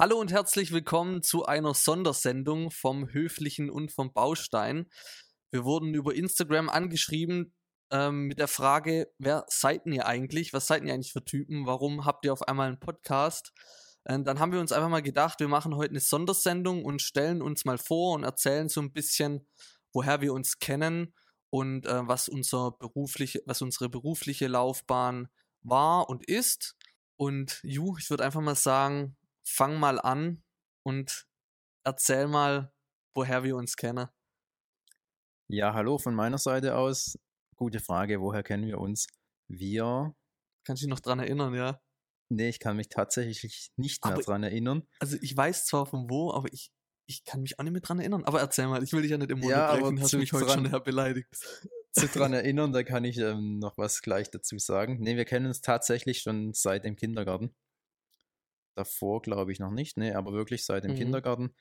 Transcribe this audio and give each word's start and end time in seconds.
Hallo 0.00 0.18
und 0.18 0.32
herzlich 0.32 0.72
willkommen 0.72 1.22
zu 1.22 1.44
einer 1.44 1.74
Sondersendung 1.74 2.70
vom 2.70 3.12
Höflichen 3.12 3.68
und 3.68 3.92
vom 3.92 4.14
Baustein. 4.14 4.88
Wir 5.50 5.66
wurden 5.66 5.92
über 5.92 6.14
Instagram 6.14 6.70
angeschrieben 6.70 7.52
ähm, 7.90 8.22
mit 8.22 8.38
der 8.38 8.48
Frage, 8.48 9.12
wer 9.18 9.44
seid 9.48 9.84
ihr 9.84 10.06
eigentlich? 10.06 10.54
Was 10.54 10.68
seid 10.68 10.84
ihr 10.84 10.94
eigentlich 10.94 11.12
für 11.12 11.22
Typen? 11.22 11.66
Warum 11.66 12.06
habt 12.06 12.24
ihr 12.24 12.32
auf 12.32 12.48
einmal 12.48 12.68
einen 12.68 12.80
Podcast? 12.80 13.52
Und 14.04 14.24
dann 14.24 14.38
haben 14.38 14.52
wir 14.52 14.60
uns 14.60 14.72
einfach 14.72 14.88
mal 14.88 15.02
gedacht, 15.02 15.38
wir 15.38 15.48
machen 15.48 15.76
heute 15.76 15.90
eine 15.90 16.00
Sondersendung 16.00 16.82
und 16.82 17.02
stellen 17.02 17.42
uns 17.42 17.66
mal 17.66 17.76
vor 17.76 18.14
und 18.14 18.24
erzählen 18.24 18.70
so 18.70 18.80
ein 18.80 18.94
bisschen, 18.94 19.46
woher 19.92 20.22
wir 20.22 20.32
uns 20.32 20.60
kennen 20.60 21.12
und 21.50 21.84
äh, 21.84 22.08
was 22.08 22.30
unser 22.30 22.70
berufliche, 22.70 23.42
was 23.44 23.60
unsere 23.60 23.90
berufliche 23.90 24.46
Laufbahn 24.46 25.28
war 25.60 26.08
und 26.08 26.26
ist. 26.26 26.74
Und 27.16 27.60
Ju, 27.62 27.98
ich 27.98 28.08
würde 28.08 28.24
einfach 28.24 28.40
mal 28.40 28.54
sagen, 28.54 29.18
fang 29.50 29.78
mal 29.78 29.98
an 30.00 30.42
und 30.86 31.26
erzähl 31.84 32.28
mal, 32.28 32.72
woher 33.14 33.42
wir 33.42 33.56
uns 33.56 33.76
kennen. 33.76 34.08
Ja, 35.48 35.74
hallo 35.74 35.98
von 35.98 36.14
meiner 36.14 36.38
Seite 36.38 36.76
aus. 36.76 37.18
Gute 37.56 37.80
Frage, 37.80 38.20
woher 38.20 38.42
kennen 38.42 38.66
wir 38.66 38.78
uns? 38.78 39.06
Wir. 39.48 40.14
Kannst 40.64 40.82
du 40.82 40.86
dich 40.86 40.90
noch 40.90 41.00
dran 41.00 41.18
erinnern, 41.18 41.54
ja? 41.54 41.80
Nee, 42.32 42.48
ich 42.48 42.60
kann 42.60 42.76
mich 42.76 42.88
tatsächlich 42.88 43.70
nicht 43.76 44.04
mehr 44.04 44.14
Aber- 44.14 44.22
dran 44.22 44.44
erinnern. 44.44 44.86
Also 45.00 45.16
ich 45.20 45.36
weiß 45.36 45.66
zwar 45.66 45.86
von 45.86 46.08
wo, 46.08 46.32
aber 46.32 46.52
ich, 46.52 46.70
ich 47.08 47.24
kann 47.24 47.42
mich 47.42 47.58
auch 47.58 47.64
nicht 47.64 47.72
mehr 47.72 47.80
dran 47.80 47.98
erinnern. 47.98 48.24
Aber 48.24 48.40
erzähl 48.40 48.68
mal, 48.68 48.82
ich 48.84 48.92
will 48.92 49.02
dich 49.02 49.10
ja 49.10 49.18
nicht 49.18 49.30
im 49.32 49.40
Mund 49.40 49.50
Ja, 49.50 49.66
aber 49.70 49.80
brechen, 49.90 50.00
hast 50.00 50.12
mich 50.14 50.32
heute 50.32 50.46
dran- 50.46 50.70
schon 50.70 50.84
beleidigt. 50.84 51.28
Zu 51.92 52.06
dran 52.06 52.32
erinnern, 52.32 52.72
da 52.72 52.84
kann 52.84 53.04
ich 53.04 53.18
ähm, 53.18 53.58
noch 53.58 53.76
was 53.76 54.00
gleich 54.00 54.30
dazu 54.30 54.56
sagen. 54.58 54.98
Nee, 55.00 55.16
wir 55.16 55.24
kennen 55.24 55.46
uns 55.46 55.60
tatsächlich 55.60 56.20
schon 56.22 56.52
seit 56.54 56.84
dem 56.84 56.94
Kindergarten. 56.94 57.52
Davor 58.76 59.22
glaube 59.22 59.52
ich 59.52 59.58
noch 59.60 59.70
nicht, 59.72 59.96
nee, 59.96 60.12
aber 60.12 60.32
wirklich 60.32 60.64
seit 60.64 60.84
dem 60.84 60.92
Mhm. 60.92 60.96
Kindergarten. 60.96 61.54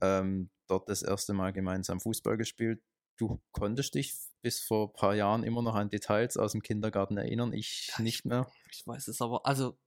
Ähm, 0.00 0.50
dort 0.68 0.88
das 0.88 1.02
erste 1.02 1.32
Mal 1.34 1.52
gemeinsam 1.52 2.00
Fußball 2.00 2.36
gespielt. 2.36 2.82
Du 3.16 3.40
konntest 3.52 3.94
dich 3.94 4.14
bis 4.42 4.60
vor 4.60 4.88
ein 4.88 4.92
paar 4.92 5.14
Jahren 5.14 5.44
immer 5.44 5.62
noch 5.62 5.74
an 5.76 5.88
Details 5.90 6.36
aus 6.36 6.52
dem 6.52 6.62
Kindergarten 6.62 7.16
erinnern, 7.16 7.52
ich 7.52 7.92
Ja, 7.96 8.02
nicht 8.02 8.24
mehr. 8.24 8.50
Ich 8.70 8.86
weiß 8.86 9.08
es 9.08 9.20
aber, 9.22 9.46
also, 9.46 9.78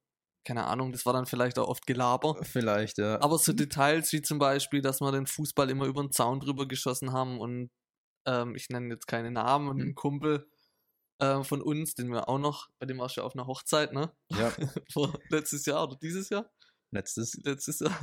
keine 0.45 0.65
Ahnung, 0.65 0.91
das 0.93 1.05
war 1.05 1.13
dann 1.13 1.25
vielleicht 1.25 1.59
auch 1.59 1.67
oft 1.67 1.85
Gelaber. 1.85 2.37
Vielleicht, 2.43 2.97
ja. 2.99 3.19
Aber 3.21 3.37
so 3.37 3.51
Details 3.53 4.13
wie 4.13 4.21
zum 4.21 4.39
Beispiel, 4.39 4.81
dass 4.81 5.01
wir 5.01 5.11
den 5.11 5.27
Fußball 5.27 5.69
immer 5.69 5.85
über 5.85 6.01
den 6.01 6.11
Zaun 6.11 6.39
drüber 6.39 6.67
geschossen 6.67 7.11
haben 7.11 7.39
und 7.39 7.69
ähm, 8.25 8.55
ich 8.55 8.69
nenne 8.69 8.93
jetzt 8.93 9.07
keine 9.07 9.31
Namen 9.31 9.67
und 9.69 9.77
Mhm. 9.77 9.89
ein 9.89 9.95
Kumpel 9.95 10.49
äh, 11.19 11.43
von 11.43 11.61
uns, 11.61 11.95
den 11.95 12.09
wir 12.11 12.29
auch 12.29 12.39
noch, 12.39 12.69
bei 12.79 12.85
dem 12.85 12.97
warst 12.99 13.17
du 13.17 13.21
ja 13.21 13.25
auf 13.27 13.35
einer 13.35 13.47
Hochzeit, 13.47 13.93
ne? 13.93 14.11
ja, 14.31 14.51
Vor 14.91 15.17
letztes 15.29 15.65
Jahr 15.65 15.83
oder 15.83 15.95
dieses 16.01 16.29
Jahr? 16.29 16.49
letztes. 16.91 17.33
Letztes 17.43 17.79
Jahr, 17.79 17.99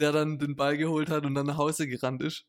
der 0.00 0.12
dann 0.12 0.38
den 0.38 0.56
Ball 0.56 0.76
geholt 0.76 1.10
hat 1.10 1.24
und 1.26 1.34
dann 1.34 1.46
nach 1.46 1.56
Hause 1.58 1.86
gerannt 1.86 2.22
ist. 2.22 2.44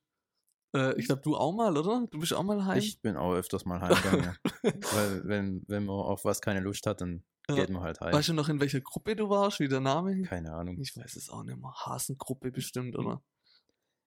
Äh, 0.76 1.00
ich 1.00 1.06
glaube, 1.06 1.22
du 1.22 1.36
auch 1.38 1.54
mal, 1.54 1.78
oder? 1.78 2.08
Du 2.10 2.20
bist 2.20 2.34
auch 2.34 2.44
mal 2.44 2.66
heim. 2.66 2.80
Ich 2.80 3.00
bin 3.02 3.16
auch 3.16 3.34
öfters 3.34 3.64
mal 3.66 3.80
heimgegangen. 3.80 4.24
ja. 4.64 4.72
Weil, 4.94 5.28
wenn, 5.28 5.64
wenn 5.68 5.86
man 5.86 5.96
auf 5.98 6.26
was 6.26 6.42
keine 6.42 6.60
Lust 6.62 6.86
hat, 6.88 7.02
dann 7.02 7.24
Ja. 7.48 7.56
geht 7.56 7.70
man 7.70 7.84
halt 7.84 8.02
heim. 8.02 8.12
Weißt 8.14 8.30
du 8.30 8.34
noch, 8.34 8.50
in 8.50 8.60
welcher 8.60 8.82
Gruppe 8.82 9.16
du 9.16 9.30
warst, 9.30 9.60
wie 9.60 9.68
der 9.68 9.80
Name? 9.80 10.14
hieß? 10.16 10.28
Keine 10.28 10.52
Ahnung. 10.54 10.80
Ich 10.82 10.98
weiß 10.98 11.16
es 11.16 11.30
auch 11.30 11.44
nicht 11.44 11.58
mehr. 11.58 11.72
Hasengruppe 11.74 12.52
bestimmt, 12.52 12.98
oder? 12.98 13.22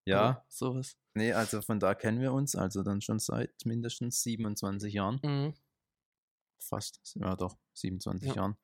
Ja, 0.07 0.31
Oder 0.31 0.45
sowas. 0.49 0.97
nee, 1.15 1.33
also 1.33 1.61
von 1.63 1.79
da 1.79 1.95
kennen 1.95 2.21
wir 2.21 2.33
uns, 2.33 2.57
also 2.57 2.83
dann 2.83 3.01
schon 3.01 3.19
seit 3.21 3.53
mindestens 3.65 4.23
27 4.23 4.93
Jahren. 4.95 5.21
Mhm. 5.23 5.55
Fast, 6.61 7.01
ja 7.17 7.35
doch, 7.37 7.59
27 7.75 8.29
Ja. 8.29 8.35
Jahren. 8.37 8.57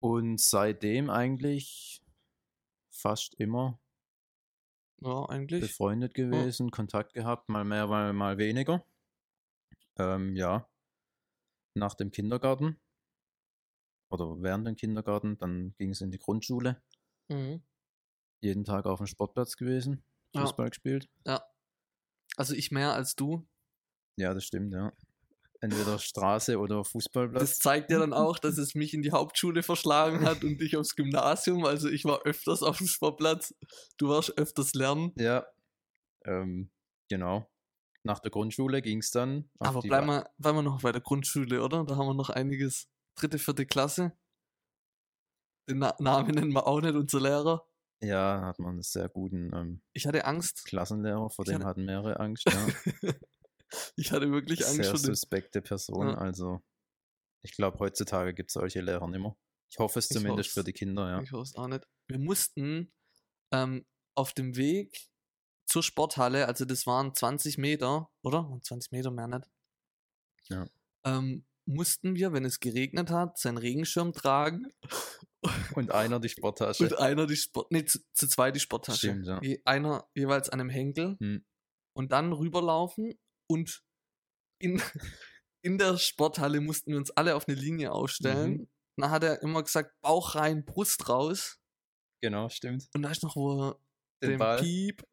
Und 0.00 0.40
seitdem 0.40 1.08
eigentlich 1.10 2.02
fast 2.90 3.34
immer 3.34 3.80
Ja, 5.00 5.24
eigentlich. 5.28 5.60
befreundet 5.60 6.14
gewesen, 6.14 6.70
Kontakt 6.70 7.14
gehabt, 7.14 7.48
mal 7.48 7.64
mehr, 7.64 7.86
mal, 7.86 8.12
mal 8.12 8.38
weniger. 8.38 8.84
Ähm, 9.96 10.36
ja, 10.36 10.68
nach 11.74 11.94
dem 11.94 12.10
Kindergarten 12.10 12.80
oder 14.10 14.40
während 14.42 14.66
dem 14.66 14.76
Kindergarten, 14.76 15.36
dann 15.38 15.74
ging 15.78 15.90
es 15.90 16.00
in 16.00 16.10
die 16.10 16.18
Grundschule. 16.18 16.82
Mhm. 17.28 17.62
jeden 18.40 18.64
Tag 18.64 18.86
auf 18.86 18.98
dem 18.98 19.06
Sportplatz 19.06 19.56
gewesen, 19.56 20.02
Ja. 20.32 20.42
Fußball 20.42 20.70
gespielt. 20.70 21.08
Also 22.36 22.54
ich 22.54 22.70
mehr 22.70 22.92
als 22.94 23.16
du. 23.16 23.46
Ja, 24.16 24.32
das 24.32 24.44
stimmt, 24.44 24.72
ja. 24.72 24.92
Entweder 25.60 25.98
Straße 25.98 26.58
oder 26.58 26.84
Fußballplatz. 26.84 27.40
Das 27.40 27.58
zeigt 27.58 27.90
ja 27.90 27.98
dann 27.98 28.12
auch, 28.12 28.38
dass 28.38 28.58
es 28.58 28.76
mich 28.76 28.94
in 28.94 29.02
die 29.02 29.10
Hauptschule 29.10 29.62
verschlagen 29.64 30.20
hat 30.24 30.44
und 30.44 30.58
dich 30.60 30.76
aufs 30.76 30.94
Gymnasium. 30.94 31.64
Also 31.64 31.88
ich 31.88 32.04
war 32.04 32.22
öfters 32.22 32.62
auf 32.62 32.78
dem 32.78 32.86
Sportplatz. 32.86 33.54
Du 33.96 34.08
warst 34.08 34.38
öfters 34.38 34.74
lernen. 34.74 35.12
ja, 35.16 35.46
ähm, 36.24 36.70
genau. 37.08 37.50
Nach 38.04 38.20
der 38.20 38.30
Grundschule 38.30 38.80
ging 38.82 38.98
es 38.98 39.10
dann. 39.10 39.50
Aber 39.58 39.80
bleiben 39.80 40.06
wir, 40.06 40.30
bleiben 40.38 40.58
wir 40.58 40.62
noch 40.62 40.82
bei 40.82 40.92
der 40.92 41.00
Grundschule, 41.00 41.62
oder? 41.62 41.84
Da 41.84 41.96
haben 41.96 42.06
wir 42.06 42.14
noch 42.14 42.30
einiges. 42.30 42.86
Dritte, 43.16 43.38
vierte 43.38 43.66
Klasse. 43.66 44.12
Den 45.68 45.78
Na 45.78 45.94
Namen 45.98 46.34
nennen 46.36 46.52
wir 46.52 46.66
auch 46.68 46.80
nicht, 46.80 46.94
unser 46.94 47.20
Lehrer. 47.20 47.66
Ja, 48.00 48.42
hat 48.42 48.60
man 48.60 48.74
einen 48.74 48.82
sehr 48.82 49.08
guten 49.08 49.50
ähm, 49.52 49.82
Ich 49.92 50.06
hatte 50.06 50.24
Angst. 50.24 50.64
Klassenlehrer, 50.66 51.28
vor 51.30 51.44
Ich 51.44 51.50
dem 51.50 51.56
hatte- 51.56 51.66
hatten 51.66 51.84
mehrere 51.84 52.20
Angst. 52.20 52.44
Ja. 52.46 53.12
ich 53.96 54.12
hatte 54.12 54.30
wirklich 54.30 54.64
Angst 54.66 54.76
sehr 54.76 54.84
vor 54.86 54.94
dem. 54.94 55.14
suspekte 55.14 55.60
Person. 55.62 56.08
Ja. 56.08 56.14
Also, 56.18 56.60
ich 57.42 57.52
glaube, 57.52 57.78
heutzutage 57.78 58.34
gibt 58.34 58.50
es 58.50 58.54
solche 58.54 58.80
Lehrer 58.80 59.06
nicht 59.08 59.20
mehr. 59.20 59.36
Ich 59.70 59.78
hoffe 59.78 59.98
es 59.98 60.08
zumindest 60.08 60.50
für 60.50 60.64
die 60.64 60.72
Kinder, 60.72 61.08
ja. 61.10 61.22
Ich 61.22 61.32
weiß 61.32 61.54
auch 61.56 61.68
nicht. 61.68 61.86
Wir 62.06 62.18
mussten 62.18 62.92
ähm, 63.52 63.86
auf 64.14 64.32
dem 64.32 64.56
Weg 64.56 65.08
zur 65.66 65.82
Sporthalle, 65.82 66.46
also 66.48 66.64
das 66.64 66.86
waren 66.86 67.14
20 67.14 67.58
Meter, 67.58 68.10
oder? 68.22 68.58
20 68.62 68.90
Meter 68.92 69.10
mehr 69.10 69.28
nicht. 69.28 69.50
Ja. 70.48 70.66
Ähm, 71.04 71.44
mussten 71.66 72.14
wir, 72.16 72.32
wenn 72.32 72.46
es 72.46 72.60
geregnet 72.60 73.10
hat, 73.10 73.38
seinen 73.38 73.58
Regenschirm 73.58 74.14
tragen 74.14 74.66
Und 75.74 75.92
einer 75.92 76.18
die 76.18 76.30
Sporttasche. 76.30 76.84
und 76.84 76.98
einer 76.98 77.26
die 77.26 77.36
Sport, 77.36 77.70
nee, 77.70 77.84
zu, 77.84 77.98
zu 78.14 78.26
zweit 78.26 78.56
die 78.56 78.60
Sporttasche. 78.60 79.08
Stimmt, 79.20 79.26
ja. 79.26 79.40
Einer 79.66 80.08
jeweils 80.14 80.48
an 80.48 80.60
einem 80.60 80.70
Henkel 80.70 81.16
Hm. 81.20 81.44
und 81.94 82.10
dann 82.12 82.32
rüberlaufen 82.32 83.12
und 83.48 83.82
in, 84.60 84.80
in 85.62 85.78
der 85.78 85.96
Sporthalle 85.96 86.60
mussten 86.60 86.92
wir 86.92 86.98
uns 86.98 87.10
alle 87.10 87.34
auf 87.34 87.48
eine 87.48 87.56
Linie 87.56 87.92
aufstellen. 87.92 88.52
Mhm. 88.52 88.68
Dann 88.96 89.10
hat 89.10 89.24
er 89.24 89.42
immer 89.42 89.62
gesagt, 89.62 89.94
Bauch 90.00 90.34
rein, 90.34 90.64
Brust 90.64 91.08
raus. 91.08 91.60
Genau, 92.20 92.48
stimmt. 92.48 92.88
Und 92.94 93.02
da 93.02 93.10
ist 93.10 93.22
noch, 93.22 93.36
wo 93.36 93.68
er 93.68 93.80
Den 94.22 94.30
dem 94.30 94.38
Ball. 94.38 94.60
Piep, 94.60 95.04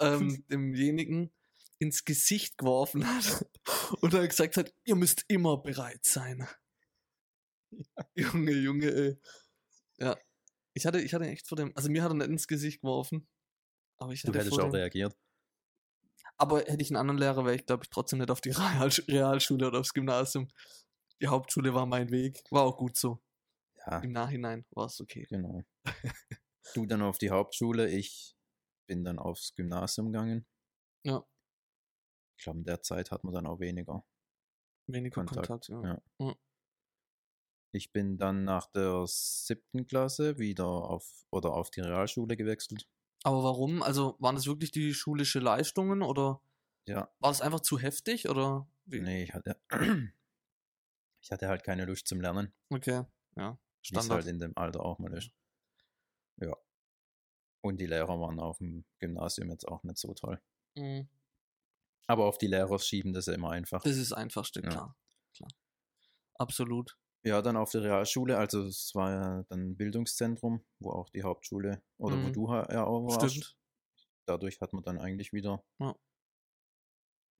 ähm, 0.00 0.44
demjenigen 0.50 1.32
ins 1.78 2.04
Gesicht 2.04 2.56
geworfen 2.56 3.06
hat 3.06 3.46
und 4.00 4.14
er 4.14 4.26
gesagt 4.26 4.56
hat, 4.56 4.72
ihr 4.84 4.94
müsst 4.94 5.24
immer 5.28 5.58
bereit 5.58 6.04
sein. 6.04 6.48
Junge, 8.14 8.52
Junge, 8.52 8.90
ey. 8.90 9.18
Ja. 9.98 10.16
Ich 10.74 10.86
hatte, 10.86 11.00
ich 11.00 11.12
hatte 11.12 11.26
echt 11.26 11.46
vor 11.46 11.56
dem, 11.56 11.76
also 11.76 11.90
mir 11.90 12.02
hat 12.02 12.10
er 12.12 12.14
nicht 12.14 12.28
ins 12.28 12.48
Gesicht 12.48 12.80
geworfen. 12.80 13.28
Aber 13.96 14.12
ich 14.12 14.22
Du 14.22 14.28
hatte 14.28 14.38
hättest 14.38 14.54
vor 14.54 14.64
auch 14.64 14.72
reagiert. 14.72 15.16
Aber 16.36 16.60
hätte 16.60 16.82
ich 16.82 16.90
einen 16.90 16.96
anderen 16.96 17.18
Lehrer, 17.18 17.44
wäre 17.44 17.54
ich, 17.54 17.66
glaube 17.66 17.84
ich, 17.84 17.90
trotzdem 17.90 18.18
nicht 18.18 18.30
auf 18.30 18.40
die 18.40 18.50
Real, 18.50 18.88
Realschule 19.08 19.68
oder 19.68 19.80
aufs 19.80 19.94
Gymnasium. 19.94 20.48
Die 21.20 21.28
Hauptschule 21.28 21.74
war 21.74 21.86
mein 21.86 22.10
Weg. 22.10 22.42
War 22.50 22.62
auch 22.62 22.76
gut 22.76 22.96
so. 22.96 23.22
Ja, 23.86 23.98
Im 24.00 24.12
Nachhinein 24.12 24.64
war 24.70 24.86
es 24.86 25.00
okay. 25.00 25.26
genau. 25.28 25.62
du 26.74 26.86
dann 26.86 27.02
auf 27.02 27.18
die 27.18 27.30
Hauptschule, 27.30 27.88
ich 27.90 28.34
bin 28.86 29.04
dann 29.04 29.18
aufs 29.18 29.54
Gymnasium 29.54 30.12
gegangen. 30.12 30.46
Ja. 31.04 31.24
Ich 32.36 32.44
glaube, 32.44 32.60
in 32.60 32.64
der 32.64 32.82
Zeit 32.82 33.10
hat 33.10 33.24
man 33.24 33.34
dann 33.34 33.46
auch 33.46 33.60
weniger. 33.60 34.04
Weniger 34.86 35.14
Kontakt, 35.14 35.46
Kontakt, 35.46 35.68
ja. 35.68 35.82
ja. 35.82 36.02
Ja. 36.18 36.34
Ich 37.72 37.92
bin 37.92 38.18
dann 38.18 38.44
nach 38.44 38.66
der 38.70 39.04
siebten 39.06 39.86
Klasse 39.86 40.38
wieder 40.38 40.66
auf 40.66 41.26
oder 41.30 41.54
auf 41.54 41.70
die 41.70 41.80
Realschule 41.80 42.36
gewechselt. 42.36 42.88
Aber 43.24 43.42
warum? 43.42 43.82
Also 43.82 44.16
waren 44.20 44.36
das 44.36 44.46
wirklich 44.46 44.70
die 44.70 44.94
schulische 44.94 45.40
Leistungen 45.40 46.02
oder 46.02 46.40
Ja, 46.86 47.10
war 47.20 47.30
es 47.30 47.40
einfach 47.40 47.60
zu 47.60 47.78
heftig 47.78 48.28
oder 48.28 48.68
wie? 48.84 49.00
nee, 49.00 49.24
ich 49.24 49.34
hatte, 49.34 49.58
ich 51.20 51.32
hatte 51.32 51.48
halt 51.48 51.64
keine 51.64 51.86
Lust 51.86 52.06
zum 52.06 52.20
Lernen. 52.20 52.52
Okay, 52.70 53.04
ja. 53.36 53.58
Standard. 53.82 54.18
halt 54.24 54.26
in 54.26 54.38
dem 54.38 54.56
Alter 54.56 54.80
auch 54.84 54.98
mal 54.98 55.12
ist. 55.14 55.30
Ja. 56.40 56.54
Und 57.62 57.80
die 57.80 57.86
Lehrer 57.86 58.20
waren 58.20 58.38
auf 58.40 58.58
dem 58.58 58.84
Gymnasium 58.98 59.50
jetzt 59.50 59.66
auch 59.66 59.82
nicht 59.84 59.96
so 59.98 60.12
toll. 60.14 60.40
Mhm. 60.76 61.08
Aber 62.06 62.26
auf 62.26 62.36
die 62.36 62.46
Lehrer 62.46 62.78
schieben 62.78 63.14
das 63.14 63.26
ja 63.26 63.32
immer 63.32 63.50
einfach. 63.50 63.82
Das 63.82 63.96
ist 63.96 64.10
das 64.10 64.18
einfachste, 64.18 64.60
Ja. 64.60 64.68
klar. 64.68 64.96
klar. 65.34 65.50
Absolut. 66.34 66.96
Ja, 67.26 67.40
dann 67.40 67.56
auf 67.56 67.70
der 67.70 67.82
Realschule, 67.82 68.36
also 68.36 68.62
es 68.64 68.94
war 68.94 69.10
ja 69.10 69.42
dann 69.48 69.70
ein 69.70 69.76
Bildungszentrum, 69.76 70.64
wo 70.78 70.90
auch 70.90 71.08
die 71.10 71.22
Hauptschule 71.22 71.82
oder 71.98 72.16
wo 72.16 72.28
Mhm. 72.28 72.32
du 72.34 72.50
ha- 72.50 72.70
ja 72.70 72.84
auch 72.84 73.06
warst. 73.06 73.30
Stimmt. 73.34 73.56
Dadurch 74.26 74.60
hat 74.60 74.72
man 74.74 74.82
dann 74.82 74.98
eigentlich 74.98 75.32
wieder 75.32 75.64
Ja. 75.78 75.94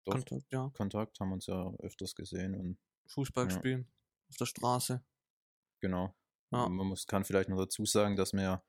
Kontakt, 0.07 0.45
ja. 0.53 0.71
Kontakt, 0.75 1.19
haben 1.21 1.33
uns 1.33 1.47
ja 1.47 1.73
öfters 1.81 2.15
gesehen 2.15 2.55
und 2.55 2.79
Fußball 3.09 3.45
Ja. 3.51 3.51
spielen. 3.51 3.91
Auf 4.31 4.37
der 4.37 4.47
Straße. 4.47 5.05
genau. 5.81 6.15
Ja. 6.51 6.69
Man 6.69 6.87
muss, 6.87 7.07
kann 7.07 7.25
vielleicht 7.25 7.49
noch 7.51 7.59
dazu 7.59 7.85
sagen, 7.85 8.17
dass 8.17 8.33
wir 8.33 8.63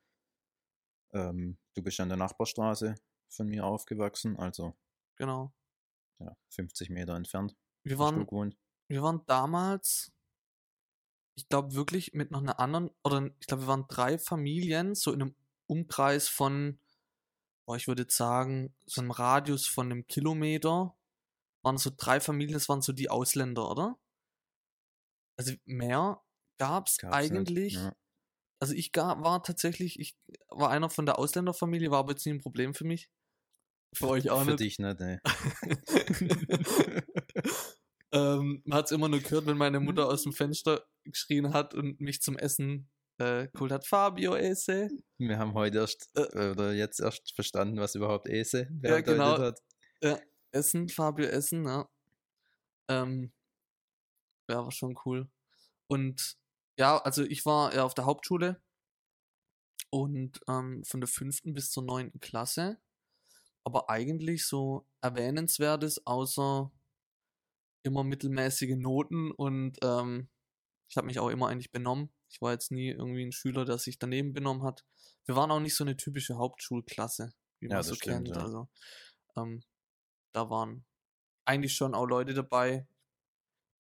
Ähm, 1.14 1.58
du 1.76 1.82
bist 1.82 1.98
an 2.02 2.10
der 2.10 2.18
Nachbarstraße 2.18 2.96
von 3.30 3.48
mir 3.48 3.66
aufgewachsen, 3.66 4.36
also 4.38 4.76
Genau. 5.16 5.54
ja, 6.20 6.36
50 6.50 6.90
Meter 6.90 7.16
entfernt. 7.16 7.56
Wir 7.86 7.96
du 7.96 8.00
waren, 8.00 8.56
wir 8.90 9.02
waren 9.02 9.26
damals, 9.26 10.12
ich 11.36 11.50
glaube 11.50 11.76
wirklich 11.76 12.14
mit 12.14 12.32
noch 12.32 12.42
einer 12.42 12.60
anderen, 12.60 12.90
oder 13.04 13.30
ich 13.40 13.48
glaube, 13.48 13.64
wir 13.64 13.68
waren 13.68 13.88
drei 13.88 14.18
Familien, 14.18 14.96
so 14.96 15.12
in 15.12 15.22
einem 15.22 15.36
Umkreis 15.68 16.28
von, 16.28 16.80
boah, 17.66 17.76
ich 17.76 17.88
würde 17.88 18.04
jetzt 18.04 18.18
sagen, 18.18 18.74
so 18.86 19.02
einem 19.02 19.12
Radius 19.12 19.68
von 19.68 19.92
einem 19.92 20.08
Kilometer, 20.08 20.96
waren 21.64 21.78
so 21.78 21.92
drei 21.96 22.20
Familien, 22.20 22.54
das 22.54 22.70
waren 22.70 22.82
so 22.82 22.94
die 22.94 23.10
Ausländer, 23.10 23.70
oder? 23.70 23.98
Also 25.38 25.54
mehr 25.66 26.22
gab's 26.58 26.98
Gab's 26.98 27.30
nicht, 27.30 27.32
eigentlich. 27.32 27.74
ja. 27.74 27.96
Also 28.60 28.74
ich 28.74 28.92
ga, 28.94 29.22
war 29.22 29.44
tatsächlich, 29.44 30.00
ich 30.00 30.16
war 30.50 30.70
einer 30.70 30.90
von 30.90 31.06
der 31.06 31.20
Ausländerfamilie, 31.20 31.92
war 31.92 32.00
aber 32.00 32.12
jetzt 32.12 32.26
nie 32.26 32.34
ein 32.34 32.42
Problem 32.42 32.74
für 32.74 32.86
mich. 32.86 33.10
Für 33.94 34.08
euch 34.10 34.30
auch 34.30 34.44
Für 34.44 34.52
nicht. 34.52 34.60
dich 34.60 34.80
nicht, 34.80 35.02
ey. 35.02 35.20
ähm, 38.16 38.62
man 38.66 38.78
hat 38.80 38.86
es 38.86 38.92
immer 38.92 39.10
nur 39.10 39.20
gehört, 39.20 39.46
wenn 39.46 39.58
meine 39.58 39.80
Mutter 39.80 40.08
aus 40.08 40.24
dem 40.24 40.34
Fenster 40.34 40.86
geschrien 41.04 41.54
hat 41.54 41.74
und 41.74 42.00
mich 42.00 42.22
zum 42.22 42.38
Essen 42.38 42.90
äh, 43.18 43.48
geholt 43.50 43.72
hat. 43.72 43.86
Fabio 43.86 44.36
Esse. 44.36 44.90
Wir 45.18 45.38
haben 45.38 45.54
heute 45.54 45.80
erst, 45.80 46.10
Äh. 46.16 46.52
oder 46.52 46.74
jetzt 46.74 47.00
erst 47.00 47.34
verstanden, 47.36 47.78
was 47.80 47.96
überhaupt 47.96 48.28
Ese 48.28 48.64
Ja, 48.64 48.68
bedeutet 48.72 49.06
genau. 49.06 49.38
hat. 49.40 49.62
Essen, 50.52 50.88
Fabio 50.90 51.26
Essen, 51.28 51.66
ja. 51.66 51.90
Ähm, 52.88 53.34
ja, 54.50 54.64
war 54.64 54.72
schon 54.72 54.98
cool. 55.06 55.30
Und 55.88 56.38
ja, 56.78 56.98
also 56.98 57.24
ich 57.24 57.46
war 57.46 57.74
ja 57.74 57.84
auf 57.84 57.94
der 57.94 58.06
Hauptschule 58.06 58.62
und 59.90 60.40
ähm, 60.48 60.84
von 60.86 61.02
der 61.02 61.08
fünften 61.08 61.54
bis 61.54 61.72
zur 61.72 61.84
neunten 61.84 62.20
Klasse. 62.20 62.80
Aber 63.64 63.90
eigentlich 63.90 64.46
so 64.46 64.88
erwähnenswertes, 65.02 66.06
außer 66.06 66.72
immer 67.86 68.04
mittelmäßige 68.04 68.76
Noten 68.78 69.32
und 69.32 69.78
ähm, 69.84 70.30
ich 70.90 70.98
habe 70.98 71.08
mich 71.08 71.20
auch 71.20 71.30
immer 71.30 71.48
eigentlich 71.50 71.72
benommen. 71.72 72.14
Ich 72.30 72.42
war 72.42 72.52
jetzt 72.54 72.72
nie 72.72 72.90
irgendwie 72.90 73.26
ein 73.26 73.32
Schüler, 73.32 73.66
der 73.66 73.78
sich 73.78 74.00
daneben 74.00 74.34
benommen 74.34 74.64
hat. 74.64 74.86
Wir 75.26 75.36
waren 75.36 75.52
auch 75.52 75.60
nicht 75.60 75.76
so 75.76 75.84
eine 75.84 75.98
typische 75.98 76.36
Hauptschulklasse, 76.38 77.32
wie 77.60 77.70
Ja, 77.70 77.78
man 77.78 77.78
das 77.78 77.88
so 77.88 77.96
stimmt, 77.96 78.26
kennt. 78.26 78.36
ja. 78.38 78.44
Also 78.44 78.68
ähm, 79.38 79.64
da 80.34 80.50
waren 80.50 80.86
eigentlich 81.46 81.76
schon 81.76 81.96
auch 81.96 82.06
Leute 82.06 82.34
dabei, 82.34 82.88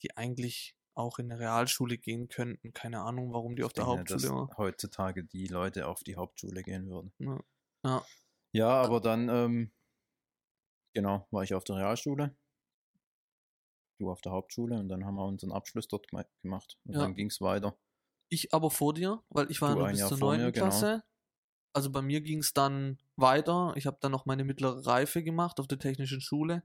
die 0.03 0.15
eigentlich 0.17 0.75
auch 0.95 1.19
in 1.19 1.31
eine 1.31 1.39
Realschule 1.41 1.97
gehen 1.97 2.29
könnten. 2.29 2.73
Keine 2.73 3.01
Ahnung, 3.01 3.33
warum 3.33 3.55
die 3.57 3.63
auf 3.63 3.71
Ich 3.71 3.73
der 3.73 3.85
denke, 3.85 3.99
Hauptschule 3.99 4.21
dass 4.21 4.29
waren. 4.31 4.49
heutzutage 4.57 5.23
die 5.25 5.47
Leute 5.47 5.87
auf 5.87 6.03
die 6.03 6.15
Hauptschule 6.15 6.63
gehen 6.63 6.87
würden. 6.89 7.13
Ja. 7.19 7.39
Ja. 7.83 8.05
Ja, 8.53 8.69
aber 8.81 9.01
dann, 9.01 9.29
ähm, 9.29 9.71
genau, 10.93 11.27
war 11.31 11.43
ich 11.43 11.53
auf 11.53 11.63
der 11.63 11.75
Realschule. 11.77 12.35
Du 13.97 14.11
auf 14.11 14.21
der 14.21 14.31
Hauptschule 14.33 14.77
und 14.77 14.89
dann 14.89 15.05
haben 15.05 15.15
wir 15.15 15.25
unseren 15.25 15.51
Abschluss 15.51 15.87
dort 15.87 16.07
gema- 16.09 16.25
gemacht. 16.41 16.77
Und 16.85 16.95
Ja. 16.95 17.01
dann 17.01 17.15
ging 17.15 17.27
es 17.27 17.39
weiter. 17.41 17.77
Ich 18.29 18.53
aber 18.53 18.71
vor 18.71 18.93
dir, 18.93 19.23
weil 19.29 19.49
ich 19.51 19.61
war 19.61 19.69
Du 19.71 19.75
nur 19.79 19.85
ein 19.87 19.91
bis 19.91 19.99
Jahr 20.01 20.09
zur 20.09 20.17
vor 20.17 20.31
mir, 20.31 20.37
neunten 20.39 20.53
genau. 20.53 20.65
Klasse. 20.67 21.03
Also 21.73 21.91
bei 21.91 22.01
mir 22.01 22.21
ging 22.21 22.39
es 22.39 22.53
dann 22.53 22.97
weiter. 23.15 23.73
Ich 23.75 23.85
habe 23.85 23.97
dann 24.01 24.11
noch 24.11 24.25
meine 24.25 24.43
mittlere 24.43 24.85
Reife 24.85 25.23
gemacht 25.23 25.59
auf 25.59 25.67
der 25.67 25.77
technischen 25.79 26.21
Schule. 26.21 26.63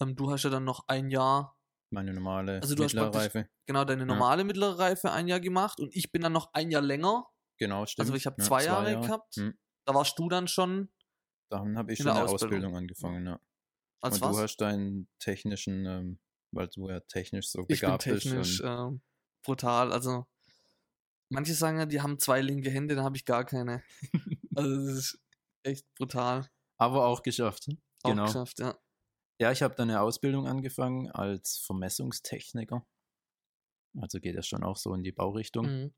Ähm, 0.00 0.16
du 0.16 0.30
hast 0.30 0.42
ja 0.44 0.50
dann 0.50 0.64
noch 0.64 0.88
ein 0.88 1.10
Jahr, 1.10 1.56
Meine 1.90 2.12
normale 2.12 2.60
Also 2.60 2.74
du 2.74 2.82
hast 2.82 2.94
mittlere 2.94 3.10
praktisch- 3.12 3.34
Reife. 3.36 3.48
genau 3.66 3.84
deine 3.84 4.04
normale 4.06 4.42
mittlere 4.42 4.78
Reife 4.78 5.12
ein 5.12 5.28
Jahr 5.28 5.38
gemacht 5.38 5.78
und 5.78 5.94
ich 5.94 6.10
bin 6.10 6.22
dann 6.22 6.32
noch 6.32 6.52
ein 6.52 6.70
Jahr 6.72 6.82
länger. 6.82 7.28
Genau, 7.60 7.86
stimmt. 7.86 8.06
Also 8.06 8.14
ich 8.16 8.26
habe 8.26 8.36
Ja, 8.40 8.44
zwei, 8.44 8.64
Jahre 8.64 8.98
gehabt. 9.00 9.36
Hm. 9.36 9.56
Da 9.86 9.94
warst 9.94 10.18
du 10.18 10.28
dann 10.28 10.48
schon 10.48 10.90
Dann 11.50 11.78
habe 11.78 11.92
ich 11.92 12.00
In 12.00 12.04
schon 12.06 12.12
eine 12.12 12.22
Ausbildung. 12.24 12.48
Ausbildung, 12.56 12.76
angefangen, 12.76 13.26
ja. 13.26 13.40
als 14.00 14.16
und 14.16 14.22
was? 14.22 14.36
du 14.36 14.42
hast 14.42 14.56
deinen 14.56 15.08
technischen, 15.20 15.86
ähm, 15.86 16.18
weil 16.54 16.68
du 16.68 16.88
ja 16.88 17.00
technisch 17.00 17.48
so 17.48 17.60
ich 17.62 17.66
bin 17.66 17.76
begabt 17.80 18.04
bist. 18.04 18.22
technisch 18.24 18.60
Und, 18.60 18.68
ähm, 18.70 19.02
brutal. 19.42 19.92
Also 19.92 20.26
manche 21.28 21.54
sagen 21.54 21.78
ja, 21.78 21.86
die 21.86 22.00
haben 22.00 22.18
zwei 22.18 22.40
linke 22.40 22.70
Hände, 22.70 22.94
dann 22.94 23.04
habe 23.04 23.16
ich 23.16 23.24
gar 23.24 23.44
keine. 23.44 23.82
also 24.54 24.76
das 24.86 24.96
ist 24.96 25.18
echt 25.62 25.86
brutal. 25.94 26.48
aber 26.76 27.06
auch 27.06 27.22
geschafft. 27.22 27.68
Auch 28.02 28.10
Genau. 28.10 28.26
geschafft, 28.26 28.58
ja. 28.58 28.78
Ja, 29.40 29.50
ich 29.50 29.62
habe 29.62 29.74
dann 29.74 29.90
eine 29.90 30.00
Ausbildung 30.00 30.46
angefangen 30.46 31.10
als 31.10 31.58
Vermessungstechniker. 31.58 32.86
Also 34.00 34.20
geht 34.20 34.36
das 34.36 34.46
schon 34.46 34.62
auch 34.62 34.76
so 34.76 34.94
in 34.94 35.02
die 35.02 35.12
Baurichtung. 35.12 35.66
Mhm. 35.66 35.94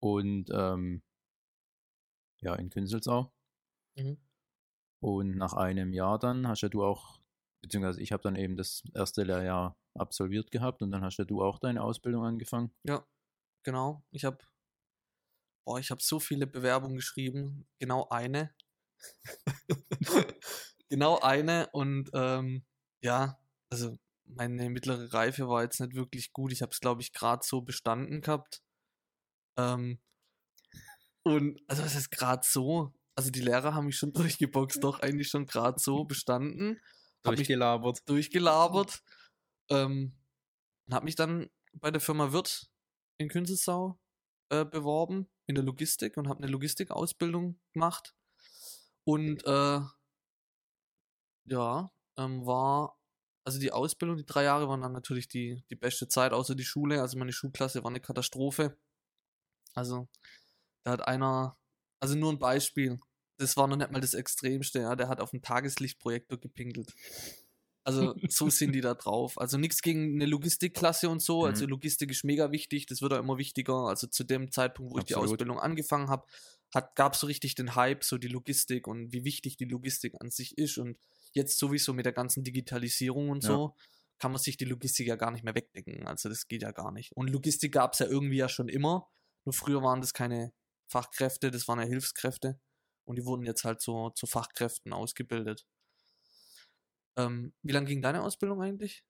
Und 0.00 0.50
ähm, 0.52 1.02
ja, 2.40 2.54
in 2.54 2.70
Künzelsau. 2.70 3.32
Mhm. 3.96 4.18
Und 5.00 5.36
nach 5.36 5.52
einem 5.54 5.92
Jahr 5.92 6.18
dann 6.18 6.48
hast 6.48 6.62
ja 6.62 6.68
du 6.68 6.84
auch, 6.84 7.20
beziehungsweise 7.62 8.00
ich 8.00 8.12
habe 8.12 8.22
dann 8.22 8.36
eben 8.36 8.56
das 8.56 8.82
erste 8.94 9.22
Lehrjahr 9.22 9.76
absolviert 9.94 10.50
gehabt 10.50 10.82
und 10.82 10.90
dann 10.90 11.02
hast 11.02 11.18
ja 11.18 11.24
du 11.24 11.42
auch 11.42 11.58
deine 11.58 11.82
Ausbildung 11.82 12.24
angefangen. 12.24 12.72
Ja, 12.84 13.06
genau. 13.62 14.04
Ich 14.10 14.24
habe, 14.24 14.38
boah, 15.64 15.78
ich 15.78 15.90
habe 15.90 16.02
so 16.02 16.20
viele 16.20 16.46
Bewerbungen 16.46 16.96
geschrieben. 16.96 17.66
Genau 17.78 18.08
eine. 18.08 18.54
genau 20.88 21.18
eine 21.20 21.68
und 21.72 22.10
ähm, 22.14 22.64
ja, 23.02 23.38
also 23.70 23.96
meine 24.24 24.70
mittlere 24.70 25.12
Reife 25.12 25.48
war 25.48 25.62
jetzt 25.62 25.80
nicht 25.80 25.94
wirklich 25.94 26.32
gut. 26.32 26.52
Ich 26.52 26.62
habe 26.62 26.72
es, 26.72 26.80
glaube 26.80 27.02
ich, 27.02 27.12
gerade 27.12 27.44
so 27.44 27.62
bestanden 27.62 28.20
gehabt. 28.20 28.62
Ähm, 29.56 30.00
und 31.22 31.60
also 31.68 31.82
was 31.82 31.94
ist 31.94 32.10
gerade 32.10 32.46
so? 32.46 32.92
Also 33.14 33.30
die 33.30 33.40
Lehrer 33.40 33.74
haben 33.74 33.86
mich 33.86 33.96
schon 33.96 34.12
durchgeboxt, 34.12 34.82
doch 34.82 35.00
eigentlich 35.00 35.28
schon 35.28 35.46
gerade 35.46 35.78
so 35.78 36.04
bestanden. 36.04 36.80
Hab 37.26 37.32
mich 37.32 37.46
Durchgelabert. 37.48 38.08
durchgelabert. 38.08 39.02
Ähm, 39.70 40.16
und 40.86 40.94
habe 40.94 41.04
mich 41.04 41.16
dann 41.16 41.50
bei 41.74 41.90
der 41.90 42.00
Firma 42.00 42.32
Wirt 42.32 42.70
in 43.18 43.28
Künzelsau 43.28 43.98
äh, 44.50 44.64
beworben, 44.64 45.28
in 45.46 45.54
der 45.54 45.64
Logistik 45.64 46.16
und 46.16 46.28
habe 46.28 46.42
eine 46.42 46.52
Logistikausbildung 46.52 47.58
gemacht. 47.72 48.14
Und 49.04 49.44
äh, 49.44 49.80
ja, 51.46 51.90
ähm, 52.16 52.46
war, 52.46 52.98
also 53.44 53.58
die 53.58 53.72
Ausbildung, 53.72 54.16
die 54.16 54.26
drei 54.26 54.44
Jahre 54.44 54.68
waren 54.68 54.80
dann 54.80 54.92
natürlich 54.92 55.28
die, 55.28 55.64
die 55.70 55.76
beste 55.76 56.08
Zeit, 56.08 56.32
außer 56.32 56.54
die 56.54 56.64
Schule. 56.64 57.00
Also 57.00 57.18
meine 57.18 57.32
Schulklasse 57.32 57.82
war 57.82 57.90
eine 57.90 58.00
Katastrophe. 58.00 58.76
Also, 59.74 60.08
da 60.84 60.92
hat 60.92 61.06
einer, 61.06 61.56
also 62.00 62.16
nur 62.16 62.32
ein 62.32 62.38
Beispiel, 62.38 62.98
das 63.38 63.56
war 63.56 63.66
noch 63.66 63.76
nicht 63.76 63.90
mal 63.90 64.00
das 64.00 64.14
Extremste, 64.14 64.80
ja, 64.80 64.96
der 64.96 65.08
hat 65.08 65.20
auf 65.20 65.32
einen 65.32 65.42
Tageslichtprojektor 65.42 66.38
gepinkelt. 66.38 66.92
Also 67.84 68.14
so 68.28 68.50
sind 68.50 68.72
die 68.72 68.80
da 68.80 68.94
drauf. 68.94 69.38
Also 69.38 69.58
nichts 69.58 69.80
gegen 69.82 70.14
eine 70.16 70.26
Logistikklasse 70.26 71.08
und 71.08 71.20
so. 71.22 71.44
Also 71.44 71.64
Mhm. 71.64 71.70
Logistik 71.70 72.10
ist 72.10 72.24
mega 72.24 72.50
wichtig, 72.50 72.86
das 72.86 73.00
wird 73.00 73.12
auch 73.12 73.18
immer 73.18 73.38
wichtiger. 73.38 73.86
Also 73.88 74.06
zu 74.08 74.24
dem 74.24 74.50
Zeitpunkt, 74.50 74.92
wo 74.92 74.98
ich 74.98 75.04
die 75.04 75.14
Absolut. 75.14 75.34
Ausbildung 75.34 75.58
angefangen 75.60 76.08
habe, 76.08 76.26
hat, 76.74 76.96
gab 76.96 77.14
es 77.14 77.20
so 77.20 77.26
richtig 77.28 77.54
den 77.54 77.76
Hype, 77.76 78.02
so 78.02 78.18
die 78.18 78.26
Logistik 78.28 78.88
und 78.88 79.12
wie 79.12 79.24
wichtig 79.24 79.56
die 79.56 79.66
Logistik 79.66 80.14
an 80.20 80.30
sich 80.30 80.58
ist. 80.58 80.78
Und 80.78 80.98
jetzt 81.32 81.58
sowieso 81.58 81.92
mit 81.94 82.06
der 82.06 82.12
ganzen 82.12 82.42
Digitalisierung 82.42 83.30
und 83.30 83.44
Ja. 83.44 83.50
so, 83.50 83.76
kann 84.18 84.32
man 84.32 84.40
sich 84.40 84.56
die 84.56 84.64
Logistik 84.64 85.06
ja 85.06 85.14
gar 85.16 85.30
nicht 85.30 85.44
mehr 85.44 85.54
wegdecken. 85.54 86.06
Also 86.08 86.28
das 86.28 86.48
geht 86.48 86.62
ja 86.62 86.72
gar 86.72 86.90
nicht. 86.90 87.12
Und 87.12 87.28
Logistik 87.28 87.72
gab 87.72 87.92
es 87.92 88.00
ja 88.00 88.06
irgendwie 88.06 88.38
ja 88.38 88.48
schon 88.48 88.68
immer. 88.68 89.08
Nur 89.44 89.52
früher 89.52 89.82
waren 89.82 90.00
das 90.00 90.12
keine 90.12 90.52
Fachkräfte, 90.88 91.50
das 91.50 91.68
waren 91.68 91.78
ja 91.78 91.84
Hilfskräfte. 91.84 92.58
Und 93.06 93.16
die 93.16 93.24
wurden 93.24 93.46
jetzt 93.46 93.64
halt 93.64 93.80
so 93.80 94.10
zu 94.10 94.26
Fachkräften 94.26 94.92
ausgebildet. 94.92 95.66
Ähm, 97.16 97.54
wie 97.62 97.72
lange 97.72 97.86
ging 97.86 98.02
deine 98.02 98.22
Ausbildung 98.22 98.60
eigentlich? 98.62 99.04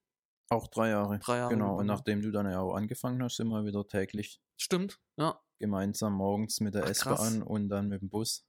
Auch 0.49 0.67
drei 0.67 0.89
Jahre. 0.89 1.19
Drei 1.19 1.37
Jahre. 1.37 1.53
Genau, 1.53 1.73
und 1.73 1.79
genau. 1.81 1.93
nachdem 1.93 2.21
du 2.21 2.31
dann 2.31 2.49
ja 2.49 2.59
auch 2.59 2.73
angefangen 2.73 3.21
hast, 3.21 3.39
wir 3.39 3.65
wieder 3.65 3.85
täglich 3.85 4.39
Stimmt, 4.55 5.01
ja, 5.17 5.41
gemeinsam 5.59 6.13
morgens 6.13 6.61
mit 6.61 6.73
der. 6.73 6.85
S-Bahn 6.85 7.43
und 7.43 7.69
dann 7.69 7.89
mit 7.89 8.01
dem 8.01 8.09
Bus, 8.09 8.45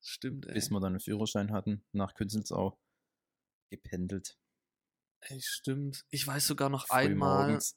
stimmt, 0.00 0.46
ey. 0.46 0.54
bis 0.54 0.70
wir 0.70 0.80
dann 0.80 0.92
einen 0.92 1.00
Führerschein 1.00 1.52
hatten, 1.52 1.84
nach 1.92 2.14
Künzelsau 2.14 2.78
gependelt. 3.70 4.38
ey. 5.20 5.40
Stimmt. 5.40 6.04
Ich 6.10 6.26
weiß 6.26 6.46
sogar 6.46 6.68
noch 6.68 6.86
Früh 6.86 6.96
einmal, 6.96 7.46
morgens 7.46 7.76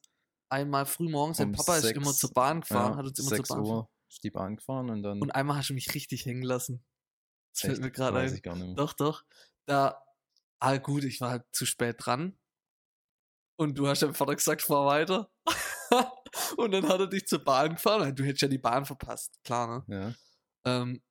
einmal 0.49 0.85
früh 0.85 1.09
morgens, 1.09 1.39
um 1.39 1.53
Papa 1.53 1.77
ist 1.77 1.83
sechs- 1.83 1.97
immer 1.97 2.13
zur 2.13 2.33
Bahn 2.33 2.61
gefahren, 2.61 2.91
ja, 2.91 2.97
hat 2.97 3.05
uns 3.05 3.19
immer 3.19 3.29
6 3.29 3.47
zur 3.47 3.55
Bahn 3.55 3.63
gefahren. 3.63 3.77
Uhr 3.79 3.89
ist 4.09 4.23
die 4.23 4.31
Bahn 4.31 4.55
gefahren 4.57 4.89
und 4.89 5.03
dann 5.03 5.21
Und 5.21 5.31
einmal 5.31 5.57
hast 5.57 5.69
du 5.69 5.73
mich 5.73 5.93
richtig 5.95 6.25
hängen 6.25 6.43
lassen. 6.43 6.83
Das 7.53 7.61
fällt 7.61 7.81
mir 7.81 7.91
gerade 7.91 8.19
ein. 8.19 8.33
ich 8.33 8.43
gar 8.43 8.55
nicht 8.55 8.65
mehr. 8.67 8.75
Doch, 8.75 8.93
doch. 8.93 9.23
Da, 9.65 10.03
ah 10.59 10.77
gut, 10.77 11.03
ich 11.03 11.21
war 11.21 11.31
halt 11.31 11.45
zu 11.51 11.65
spät 11.65 11.97
dran. 11.99 12.37
Und 13.57 13.77
du 13.77 13.87
hast 13.87 14.01
deinem 14.01 14.15
Vater 14.15 14.35
gesagt, 14.35 14.61
fahr 14.61 14.85
weiter. 14.85 15.31
und 16.57 16.71
dann 16.71 16.87
hat 16.87 16.99
er 16.99 17.07
dich 17.07 17.27
zur 17.27 17.43
Bahn 17.43 17.75
gefahren. 17.75 18.15
Du 18.15 18.23
hättest 18.23 18.41
ja 18.41 18.47
die 18.47 18.57
Bahn 18.57 18.85
verpasst, 18.85 19.39
klar, 19.43 19.85
ne? 19.87 20.15
Ja, 20.65 20.81
Ähm, 20.81 21.03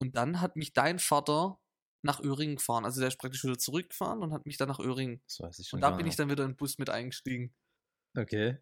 und 0.00 0.16
dann 0.16 0.40
hat 0.40 0.56
mich 0.56 0.72
dein 0.72 0.98
Vater 0.98 1.60
nach 2.02 2.20
Öhringen 2.20 2.56
gefahren. 2.56 2.84
Also 2.84 3.00
der 3.00 3.08
ist 3.08 3.18
praktisch 3.18 3.44
wieder 3.44 3.58
zurückgefahren 3.58 4.22
und 4.22 4.32
hat 4.32 4.46
mich 4.46 4.56
dann 4.56 4.68
nach 4.68 4.80
Öhringen. 4.80 5.22
das 5.26 5.40
weiß 5.40 5.58
ich 5.58 5.68
schon 5.68 5.78
Und 5.78 5.82
da 5.82 5.90
bin 5.90 6.06
ich 6.06 6.16
dann 6.16 6.30
wieder 6.30 6.44
in 6.44 6.50
den 6.50 6.56
Bus 6.56 6.78
mit 6.78 6.90
eingestiegen. 6.90 7.54
Okay. 8.16 8.58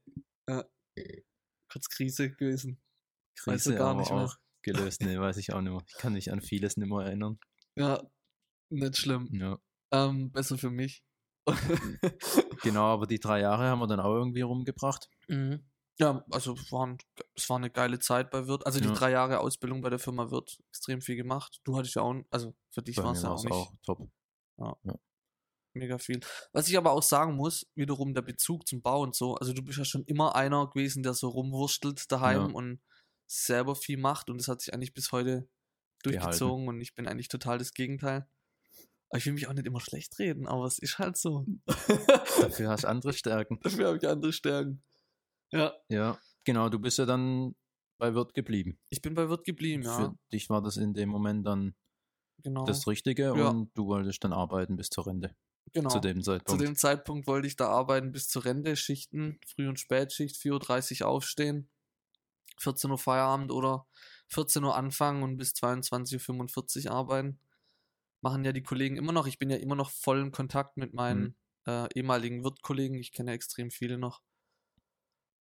Kurz 1.71 1.89
Krise 1.89 2.31
gewesen. 2.31 2.81
Weißt 3.45 3.67
du 3.67 3.71
Krise, 3.71 3.75
gar 3.77 3.95
nicht 3.95 4.11
mehr. 4.11 4.21
auch 4.21 4.37
gelöst? 4.63 5.01
Nee, 5.03 5.19
weiß 5.19 5.37
ich 5.39 5.53
auch 5.55 5.61
nicht 5.61 5.73
mehr. 5.73 5.83
Ich 5.87 5.95
kann 5.95 6.13
mich 6.15 6.33
an 6.33 6.41
vieles 6.41 6.77
nicht 6.77 6.89
mehr 6.89 7.05
erinnern. 7.05 7.39
Ja, 7.77 8.03
nicht 8.71 8.97
schlimm. 8.97 9.29
Ja. 9.33 9.59
Ähm, 9.93 10.31
besser 10.33 10.59
für 10.59 10.71
mich. 10.71 11.03
Genau, 12.63 12.85
aber 12.85 13.07
die 13.07 13.19
drei 13.19 13.41
Jahre 13.41 13.65
haben 13.69 13.81
wir 13.81 13.87
dann 13.89 14.01
auch 14.01 14.15
irgendwie 14.15 14.43
rumgebracht. 14.43 15.09
Mhm. 15.29 15.65
Ja, 15.99 16.25
also 16.31 16.55
es 16.55 16.71
war, 16.73 16.87
ein, 16.87 16.99
es 17.35 17.49
war 17.51 17.57
eine 17.59 17.71
geile 17.71 17.99
Zeit 17.99 18.31
bei 18.31 18.47
Wirt. 18.47 18.65
Also 18.67 18.81
die 18.81 18.87
Ja. 18.89 18.95
drei 18.95 19.11
Jahre 19.11 19.41
Ausbildung 19.41 19.83
bei 19.83 19.91
der 19.91 19.99
Firma 19.99 20.31
Wirt, 20.31 20.59
extrem 20.69 21.01
viel 21.01 21.17
gemacht. 21.17 21.61
Du 21.65 21.77
hattest 21.77 21.97
ja 21.97 22.03
auch, 22.03 22.15
also 22.31 22.55
für 22.71 22.83
dich 22.83 22.97
war 22.99 23.13
es 23.13 23.23
ja 23.23 23.31
auch 23.31 23.43
nicht 23.43 23.53
auch 23.53 23.73
top. 23.85 24.09
mega 25.75 25.99
viel. 25.99 26.21
Was 26.53 26.69
ich 26.69 26.77
aber 26.79 26.93
auch 26.93 27.03
sagen 27.03 27.35
muss, 27.35 27.67
wiederum 27.75 28.15
der 28.15 28.23
Bezug 28.23 28.67
zum 28.69 28.83
Bau 28.83 29.03
und 29.03 29.15
so, 29.15 29.35
also 29.37 29.53
du 29.53 29.63
bist 29.63 29.79
ja 29.79 29.85
schon 29.85 30.05
immer 30.05 30.35
einer 30.35 30.69
gewesen, 30.69 31.03
der 31.03 31.15
so 31.15 31.29
rumwurstelt 31.29 32.11
daheim 32.13 32.49
Ja. 32.51 32.55
und 32.55 32.81
selber 33.33 33.75
viel 33.75 33.97
macht 33.99 34.29
und 34.31 34.39
das 34.39 34.49
hat 34.49 34.61
sich 34.61 34.75
eigentlich 34.75 34.95
bis 34.95 35.13
heute 35.13 35.49
durchgezogen 36.03 36.69
und 36.69 36.81
ich 36.81 36.95
bin 36.95 37.07
eigentlich 37.07 37.29
total 37.29 37.59
das 37.59 37.73
Gegenteil. 37.75 38.29
Aber 39.09 39.19
ich 39.19 39.27
will 39.27 39.33
mich 39.35 39.47
auch 39.47 39.53
nicht 39.53 39.67
immer 39.67 39.81
schlecht 39.81 40.19
reden, 40.19 40.47
aber 40.49 40.65
es 40.65 40.79
ist 40.79 40.99
halt 40.99 41.17
so. 41.17 41.45
Dafür 42.41 42.71
hast 42.71 42.85
du 42.85 42.89
andere 42.89 43.13
Stärken. 43.13 43.59
Dafür 43.63 43.89
habe 43.89 43.97
ich 43.99 44.09
andere 44.09 44.33
Stärken. 44.33 44.83
Ja, 45.51 45.73
Ja, 45.89 46.19
genau, 46.45 46.69
du 46.69 46.79
bist 46.79 46.99
ja 46.99 47.05
dann 47.07 47.55
bei 47.99 48.15
Wirt 48.15 48.35
geblieben. 48.35 48.79
ich 48.91 49.01
bin 49.03 49.15
bei 49.15 49.29
Wirt 49.29 49.45
geblieben, 49.45 49.83
ja. 49.83 49.97
Für 49.97 50.19
dich 50.33 50.49
war 50.51 50.63
das 50.63 50.77
in 50.77 50.93
dem 50.95 51.09
Moment 51.09 51.47
dann 51.47 51.75
genau. 52.43 52.65
das 52.65 52.87
Richtige 52.87 53.25
Ja. 53.37 53.49
und 53.51 53.71
du 53.75 53.87
wolltest 53.87 54.25
dann 54.25 54.33
arbeiten 54.33 54.77
bis 54.77 54.89
zur 54.89 55.07
Rente. 55.07 55.37
genau. 55.73 55.89
Zu 55.91 56.01
dem 56.01 56.23
Zu 56.23 56.33
Zeitpunkt. 56.33 56.63
dem 56.63 56.77
Zeitpunkt 56.77 57.27
wollte 57.27 57.47
ich 57.47 57.57
da 57.57 57.69
arbeiten 57.69 58.13
bis 58.13 58.29
zur 58.29 58.45
Rente, 58.45 58.77
Schichten, 58.77 59.39
Früh- 59.47 59.69
und 59.69 59.79
Spätschicht, 59.79 60.37
4.30 60.37 61.03
Uhr 61.03 61.09
aufstehen, 61.09 61.69
14 62.63 62.91
Uhr 62.91 62.99
Feierabend 62.99 63.53
oder 63.53 63.87
14 64.29 64.65
Uhr 64.65 64.77
anfangen 64.77 65.23
und 65.23 65.37
bis 65.37 65.53
22.45 65.53 66.87
Uhr 66.87 66.93
arbeiten. 66.93 67.39
Machen 68.23 68.45
ja 68.45 68.53
die 68.53 68.63
Kollegen 68.63 68.97
immer 68.97 69.13
noch. 69.13 69.27
Ich 69.27 69.39
bin 69.39 69.51
ja 69.51 69.57
immer 69.57 69.75
noch 69.75 69.91
voll 69.91 70.21
in 70.21 70.33
Kontakt 70.33 70.77
mit 70.77 70.95
meinen 70.95 71.37
äh, 71.67 71.89
ehemaligen 71.95 72.45
Wirtkollegen. 72.45 72.99
Ich 72.99 73.13
kenne 73.13 73.33
ja 73.33 73.35
extrem 73.35 73.71
viele 73.71 73.99
noch. 73.99 74.23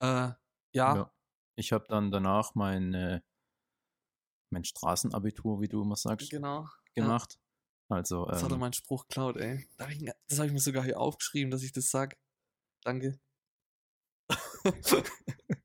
Äh, 0.01 0.33
ja, 0.73 0.97
Ja. 0.97 1.13
Ich 1.57 1.73
habe 1.73 1.85
dann 1.89 2.11
danach 2.11 2.55
mein, 2.55 2.95
äh, 2.95 3.21
mein 4.51 4.65
Straßenabitur, 4.65 5.61
wie 5.61 5.69
du 5.69 5.83
immer 5.83 5.97
sagst, 5.97 6.31
genau. 6.31 6.67
gemacht. 6.95 7.39
Also, 7.91 8.25
Das 8.25 8.43
hat 8.43 8.51
er 8.51 8.55
ähm, 8.55 8.61
mein 8.61 8.73
Spruch 8.73 9.09
klaut, 9.09 9.37
ey. 9.37 9.69
Das 9.77 10.39
habe 10.39 10.47
ich 10.47 10.53
mir 10.53 10.61
sogar 10.61 10.85
hier 10.85 10.99
aufgeschrieben, 10.99 11.51
dass 11.51 11.63
ich 11.63 11.73
das 11.73 11.91
sag. 11.91 12.17
Danke. 12.83 13.21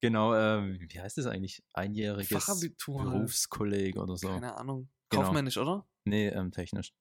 genau, 0.00 0.34
äh, 0.34 0.78
wie 0.78 1.00
heißt 1.00 1.18
das 1.18 1.26
eigentlich? 1.26 1.62
Einjähriges 1.72 2.28
Fachabitur. 2.28 3.02
Berufskolleg 3.02 3.96
oder 3.96 4.16
so. 4.16 4.28
Keine 4.28 4.56
Ahnung. 4.56 4.88
Genau. 5.10 5.22
Kaufmännisch, 5.22 5.56
oder? 5.56 5.88
Nee, 6.04 6.28
ähm, 6.28 6.50
technisch. 6.50 6.92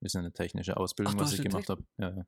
Ist 0.00 0.14
ja 0.14 0.20
eine 0.20 0.32
technische 0.32 0.76
Ausbildung, 0.76 1.16
du 1.16 1.24
was 1.24 1.32
ich 1.32 1.42
gemacht 1.42 1.68
habe. 1.68 1.84
Ja, 1.98 2.10
ja. 2.10 2.26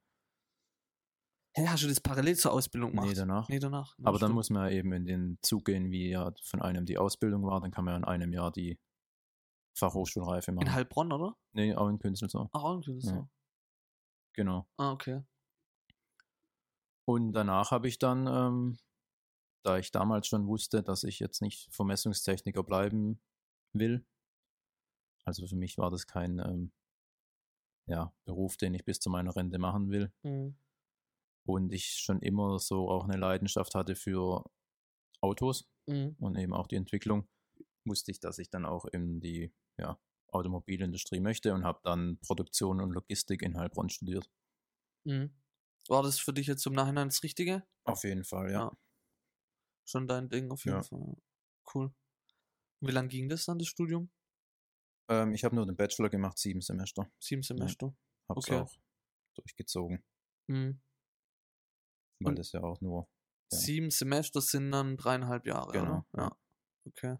Hä, 1.56 1.66
hast 1.66 1.82
du 1.82 1.88
das 1.88 2.00
parallel 2.00 2.36
zur 2.36 2.52
Ausbildung 2.52 2.90
gemacht? 2.90 3.08
Nee, 3.08 3.14
danach. 3.14 3.48
Nee, 3.48 3.58
danach. 3.58 3.96
Aber 3.98 4.18
dann 4.18 4.28
stimmt. 4.28 4.34
muss 4.34 4.50
man 4.50 4.70
ja 4.70 4.76
eben 4.76 4.92
in 4.92 5.04
den 5.04 5.38
Zug 5.42 5.64
gehen, 5.64 5.90
wie 5.90 6.10
ja 6.10 6.32
von 6.44 6.62
einem 6.62 6.86
die 6.86 6.98
Ausbildung 6.98 7.44
war, 7.44 7.60
dann 7.60 7.72
kann 7.72 7.84
man 7.84 7.94
ja 7.94 7.98
in 7.98 8.04
einem 8.04 8.32
Jahr 8.32 8.52
die 8.52 8.78
Fachhochschulreife 9.76 10.52
machen. 10.52 10.66
In 10.66 10.74
Heilbronn, 10.74 11.12
oder? 11.12 11.36
Nee, 11.52 11.74
auch 11.74 11.88
in 11.88 11.98
Künzelsau. 11.98 12.48
Ach, 12.52 12.64
irgendwie 12.64 13.00
so. 13.00 13.10
Ja. 13.10 13.28
Genau. 14.34 14.68
Ah, 14.76 14.92
okay. 14.92 15.22
Und 17.04 17.32
danach 17.32 17.72
habe 17.72 17.88
ich 17.88 17.98
dann, 17.98 18.26
ähm, 18.28 18.78
da 19.62 19.78
ich 19.78 19.92
damals 19.92 20.26
schon 20.26 20.46
wusste, 20.46 20.82
dass 20.82 21.04
ich 21.04 21.18
jetzt 21.18 21.42
nicht 21.42 21.72
Vermessungstechniker 21.72 22.62
bleiben 22.62 23.20
will, 23.72 24.04
also 25.24 25.46
für 25.46 25.56
mich 25.56 25.78
war 25.78 25.90
das 25.90 26.06
kein 26.06 26.38
ähm, 26.38 26.72
ja, 27.86 28.12
Beruf, 28.24 28.56
den 28.56 28.74
ich 28.74 28.84
bis 28.84 29.00
zu 29.00 29.10
meiner 29.10 29.34
Rente 29.36 29.58
machen 29.58 29.90
will. 29.90 30.12
Mhm. 30.22 30.56
Und 31.46 31.72
ich 31.72 31.86
schon 31.86 32.20
immer 32.20 32.58
so 32.58 32.88
auch 32.88 33.04
eine 33.04 33.16
Leidenschaft 33.16 33.74
hatte 33.74 33.96
für 33.96 34.44
Autos 35.20 35.68
Mhm. 35.86 36.16
und 36.20 36.36
eben 36.36 36.52
auch 36.52 36.68
die 36.68 36.76
Entwicklung, 36.76 37.28
wusste 37.84 38.10
ich, 38.12 38.20
dass 38.20 38.38
ich 38.38 38.50
dann 38.50 38.64
auch 38.64 38.84
in 38.84 39.20
die 39.20 39.52
ja, 39.78 39.98
Automobilindustrie 40.28 41.20
möchte 41.20 41.52
und 41.54 41.64
habe 41.64 41.80
dann 41.82 42.18
Produktion 42.20 42.80
und 42.80 42.92
Logistik 42.92 43.42
in 43.42 43.56
Heilbronn 43.58 43.88
studiert. 43.88 44.30
Mhm. 45.04 45.34
War 45.88 46.02
das 46.02 46.18
für 46.18 46.32
dich 46.32 46.46
jetzt 46.46 46.66
im 46.66 46.74
Nachhinein 46.74 47.08
das 47.08 47.22
Richtige? 47.22 47.66
Auf 47.84 48.04
jeden 48.04 48.24
Fall, 48.24 48.52
ja. 48.52 48.60
Ja. 48.60 48.72
Schon 49.90 50.06
dein 50.06 50.28
Ding 50.28 50.52
auf 50.52 50.64
jeden 50.64 50.76
Ja. 50.76 50.82
Fall. 50.85 51.16
Cool. 51.75 51.92
Wie 52.80 52.92
lange 52.92 53.09
ging 53.09 53.28
das 53.28 53.44
dann, 53.44 53.59
das 53.59 53.66
Studium? 53.66 54.09
Ähm, 55.09 55.35
ich 55.35 55.42
habe 55.42 55.56
nur 55.56 55.66
den 55.66 55.75
Bachelor 55.76 56.09
gemacht, 56.09 56.38
sieben 56.38 56.61
Semester. 56.61 57.11
Sieben 57.18 57.42
Semester. 57.42 57.92
Habe 58.28 58.38
es 58.38 58.47
Okay. 58.47 58.61
auch 58.61 58.73
durchgezogen, 59.35 60.04
Mhm. 60.47 60.80
weil 62.20 62.28
Und- 62.30 62.38
das 62.38 62.52
ja 62.52 62.62
auch 62.62 62.80
nur, 62.80 63.09
Ja. 63.52 63.59
Sieben 63.59 63.90
Semester 63.90 64.40
sind 64.40 64.70
dann 64.70 64.97
dreieinhalb 64.97 65.44
Jahre, 65.44 65.73
Genau, 65.73 66.06
oder? 66.12 66.23
ja. 66.23 66.23
Ja. 66.23 66.37
Okay. 66.87 67.18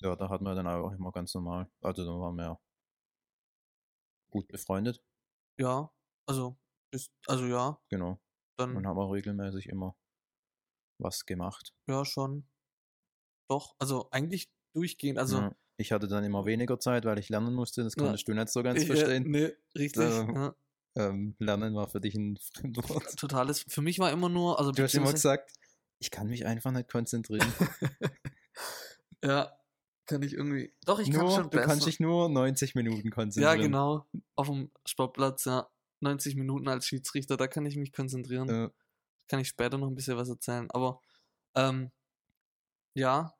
ja, 0.00 0.14
da 0.14 0.28
hatten 0.28 0.44
wir 0.44 0.54
dann 0.54 0.66
auch 0.66 0.92
immer 0.92 1.10
ganz 1.12 1.32
normal, 1.34 1.68
also 1.80 2.04
da 2.04 2.10
waren 2.20 2.36
wir 2.36 2.44
ja 2.44 2.60
gut 4.30 4.46
befreundet, 4.48 5.02
Ja, 5.58 5.90
also, 6.26 6.58
ist, 6.92 7.10
also 7.26 7.46
ja, 7.46 7.80
genau. 7.88 8.20
dann, 8.56 8.76
Und 8.76 8.86
haben 8.86 8.98
auch 8.98 9.10
regelmäßig 9.12 9.66
immer 9.70 9.96
was 10.98 11.26
gemacht. 11.26 11.72
ja, 11.86 12.04
schon. 12.04 12.46
Doch, 13.48 13.74
also 13.78 14.08
eigentlich 14.10 14.50
durchgehend, 14.74 15.18
also. 15.18 15.38
ja. 15.38 15.54
Ich 15.80 15.92
hatte 15.92 16.08
dann 16.08 16.24
immer 16.24 16.44
weniger 16.44 16.80
Zeit, 16.80 17.04
weil 17.04 17.18
ich 17.20 17.28
lernen 17.28 17.54
musste, 17.54 17.84
das 17.84 17.94
Ja. 17.96 18.02
konntest 18.02 18.26
du 18.26 18.34
nicht 18.34 18.48
so 18.48 18.62
ganz 18.64 18.80
ich, 18.82 18.86
verstehen. 18.88 19.30
Nee, 19.30 19.52
richtig. 19.76 20.02
Ja. 20.10 20.54
Ähm, 20.96 21.36
lernen 21.38 21.74
war 21.76 21.88
für 21.88 22.00
dich 22.00 22.14
ein 22.16 22.36
Fremdwort. 22.54 23.16
Totales, 23.16 23.64
für 23.68 23.80
mich 23.82 23.98
war 24.00 24.10
immer 24.10 24.28
nur, 24.28 24.58
also 24.58 24.72
Du 24.72 24.82
hast 24.82 24.94
immer 24.94 25.12
gesagt, 25.12 25.52
ich 26.00 26.10
kann 26.10 26.26
mich 26.26 26.44
einfach 26.46 26.72
nicht 26.72 26.88
konzentrieren. 26.90 27.46
ja, 29.24 29.52
kann 30.06 30.22
ich 30.22 30.32
irgendwie. 30.34 30.72
Doch, 30.84 30.98
ich 30.98 31.10
kann 31.10 31.20
nur, 31.20 31.30
schon 31.30 31.42
du 31.44 31.50
besser. 31.50 31.66
kannst 31.66 31.86
dich 31.86 32.00
nur 32.00 32.28
90 32.28 32.74
Minuten 32.74 33.08
ja, 33.08 33.10
konzentrieren. 33.14 33.60
genau. 33.60 34.06
Auf 34.34 34.48
dem 34.48 34.70
Sportplatz, 34.86 35.44
ja. 35.44 35.68
90 36.00 36.36
Minuten 36.36 36.68
als 36.68 36.86
Schiedsrichter, 36.86 37.36
da 37.36 37.46
kann 37.48 37.66
ich 37.66 37.76
mich 37.76 37.92
konzentrieren. 37.92 38.48
Äh, 38.48 38.70
Kann 39.28 39.40
ich 39.40 39.48
später 39.48 39.78
noch 39.78 39.88
ein 39.88 39.94
bisschen 39.94 40.16
was 40.16 40.28
erzählen. 40.28 40.68
Aber 40.70 41.00
ähm, 41.54 41.90
ja, 42.94 43.34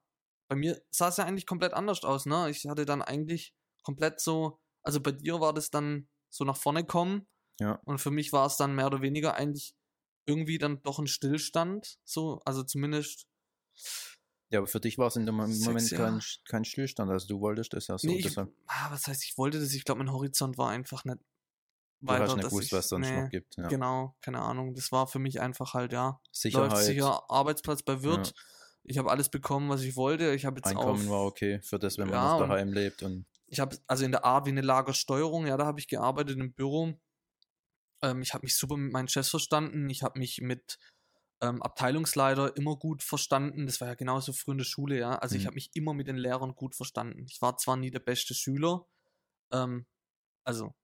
bei 0.49 0.57
mir 0.57 0.81
sah 0.91 1.09
es 1.09 1.17
ja 1.17 1.25
eigentlich 1.25 1.47
komplett 1.47 1.73
anders 1.73 2.05
aus, 2.05 2.27
ne? 2.27 2.51
Ich 2.51 2.67
hatte 2.67 2.87
dann 2.87 3.03
eigentlich 3.03 3.55
komplett 3.83 4.21
so, 4.21 4.61
also 4.83 5.01
bei 5.01 5.13
dir 5.13 5.41
war 5.41 5.53
das 5.53 5.71
dann 5.71 6.09
so 6.31 6.45
nach 6.45 6.57
vorne 6.57 6.85
kommen. 6.85 7.27
Ja. 7.61 7.81
Und 7.85 7.99
für 7.99 8.11
mich 8.11 8.33
war 8.33 8.47
es 8.47 8.57
dann 8.57 8.75
mehr 8.75 8.87
oder 8.87 9.03
weniger 9.03 9.35
eigentlich 9.35 9.75
irgendwie 10.27 10.59
dann 10.59 10.83
doch 10.83 10.99
ein 10.99 11.07
Stillstand. 11.07 11.99
So, 12.05 12.41
also 12.45 12.63
zumindest. 12.63 13.27
ja, 14.51 14.59
aber 14.59 14.69
für 14.69 14.81
dich 14.81 14.99
war 14.99 15.09
es 15.09 15.17
in 15.17 15.27
dem 15.27 15.37
Moment 15.37 15.55
Sechs 15.55 15.91
kein, 15.91 16.21
kein 16.45 16.65
Stillstand. 16.65 17.11
Also 17.11 17.27
du 17.27 17.41
wolltest 17.41 17.73
das 17.73 17.89
ja 17.89 17.99
so. 17.99 18.07
nee, 18.07 18.19
ich, 18.19 18.39
ah, 18.39 18.91
was 18.91 19.07
heißt, 19.07 19.25
ich 19.25 19.37
wollte 19.37 19.59
das, 19.59 19.73
ich 19.73 19.85
glaube, 19.85 19.99
mein 19.99 20.13
Horizont 20.13 20.59
war 20.59 20.71
einfach 20.71 21.05
nicht 21.05 21.19
du 22.01 22.13
hast 22.13 22.37
nicht 22.37 22.49
gewusst, 22.49 22.67
ich- 22.69 22.73
was 22.73 22.85
es 22.87 22.89
sonst 22.91 23.09
nee, 23.09 23.23
noch 23.23 23.29
gibt. 23.31 23.57
Ja. 23.57 23.69
Genau, 23.69 24.17
keine 24.21 24.41
Ahnung. 24.41 24.75
Das 24.75 24.93
war 24.93 25.07
für 25.07 25.19
mich 25.19 25.41
einfach 25.41 25.75
halt, 25.75 25.93
ja, 25.93 26.21
Sicherheit, 26.33 26.71
läuft 26.71 26.85
sicher 26.85 27.31
Arbeitsplatz 27.31 27.83
bei 27.83 28.03
Wirt. 28.03 28.35
Ich 28.85 28.99
habe 28.99 29.11
alles 29.11 29.29
bekommen, 29.29 29.69
was 29.69 29.83
ich 29.83 29.97
wollte. 29.97 30.33
Ich 30.35 30.45
habe 30.47 30.59
jetzt 30.59 30.69
Einkommen 30.69 31.05
auf, 31.05 31.11
war 31.11 31.25
okay 31.25 31.61
für 31.63 31.79
das, 31.79 31.99
wenn 31.99 32.09
man 32.09 32.21
Ja, 32.21 32.39
noch 32.39 32.39
daheim 32.49 32.73
lebt. 32.73 33.03
Und 33.03 33.27
ich 33.47 33.61
habe 33.61 33.77
also 33.87 34.05
in 34.05 34.13
der 34.13 34.25
A 34.25 34.45
wie 34.47 34.51
eine 34.51 34.61
Lagersteuerung, 34.63 35.47
ja, 35.47 35.57
da 35.57 35.67
habe 35.67 35.81
ich 35.81 35.89
gearbeitet 35.89 36.39
im 36.39 36.53
Büro. 36.53 36.95
Ähm, 38.03 38.23
ich 38.23 38.35
habe 38.35 38.45
mich 38.47 38.57
super 38.57 38.77
mit 38.77 38.93
meinen 38.93 39.09
Chefs 39.09 39.31
verstanden. 39.31 39.89
Ich 39.91 40.03
habe 40.03 40.19
mich 40.19 40.41
mit 40.41 40.79
ähm, 41.43 41.63
Abteilungsleiter 41.63 42.57
immer 42.57 42.77
gut 42.77 43.03
verstanden. 43.03 43.67
Das 43.67 43.81
war 43.81 43.89
ja 43.89 43.95
genauso 43.95 44.33
früh 44.33 44.53
in 44.53 44.59
der 44.59 44.65
Schule, 44.65 44.99
ja. 44.99 45.17
Also 45.19 45.37
ich 45.37 45.43
Mhm. 45.43 45.47
habe 45.47 45.55
mich 45.55 45.71
immer 45.75 45.95
mit 45.95 46.09
den 46.09 46.17
Lehrern 46.17 46.55
gut 46.55 46.75
verstanden. 46.75 47.27
Ich 47.29 47.41
war 47.43 47.57
zwar 47.59 47.77
nie 47.77 47.91
der 47.91 48.01
beste 48.01 48.35
Schüler, 48.35 48.87
ähm, 49.53 49.87
also 50.45 50.75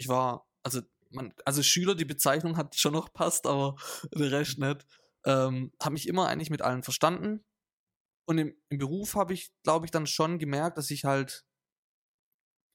ich 0.00 0.08
war, 0.08 0.48
also 0.62 0.80
man, 1.10 1.34
also 1.44 1.62
Schüler, 1.62 1.94
die 1.94 2.06
Bezeichnung 2.06 2.56
hat 2.56 2.74
schon 2.74 2.94
noch 2.94 3.12
passt, 3.12 3.46
aber 3.46 3.76
der 4.14 4.32
Rest 4.32 4.58
nicht. 4.58 4.86
Ähm, 5.26 5.72
habe 5.80 5.92
mich 5.92 6.08
immer 6.08 6.26
eigentlich 6.28 6.50
mit 6.50 6.62
allen 6.62 6.82
verstanden. 6.82 7.44
Und 8.26 8.38
im, 8.38 8.56
im 8.70 8.78
Beruf 8.78 9.14
habe 9.14 9.34
ich, 9.34 9.52
glaube 9.62 9.84
ich, 9.84 9.90
dann 9.90 10.06
schon 10.06 10.38
gemerkt, 10.38 10.78
dass 10.78 10.90
ich 10.90 11.04
halt, 11.04 11.44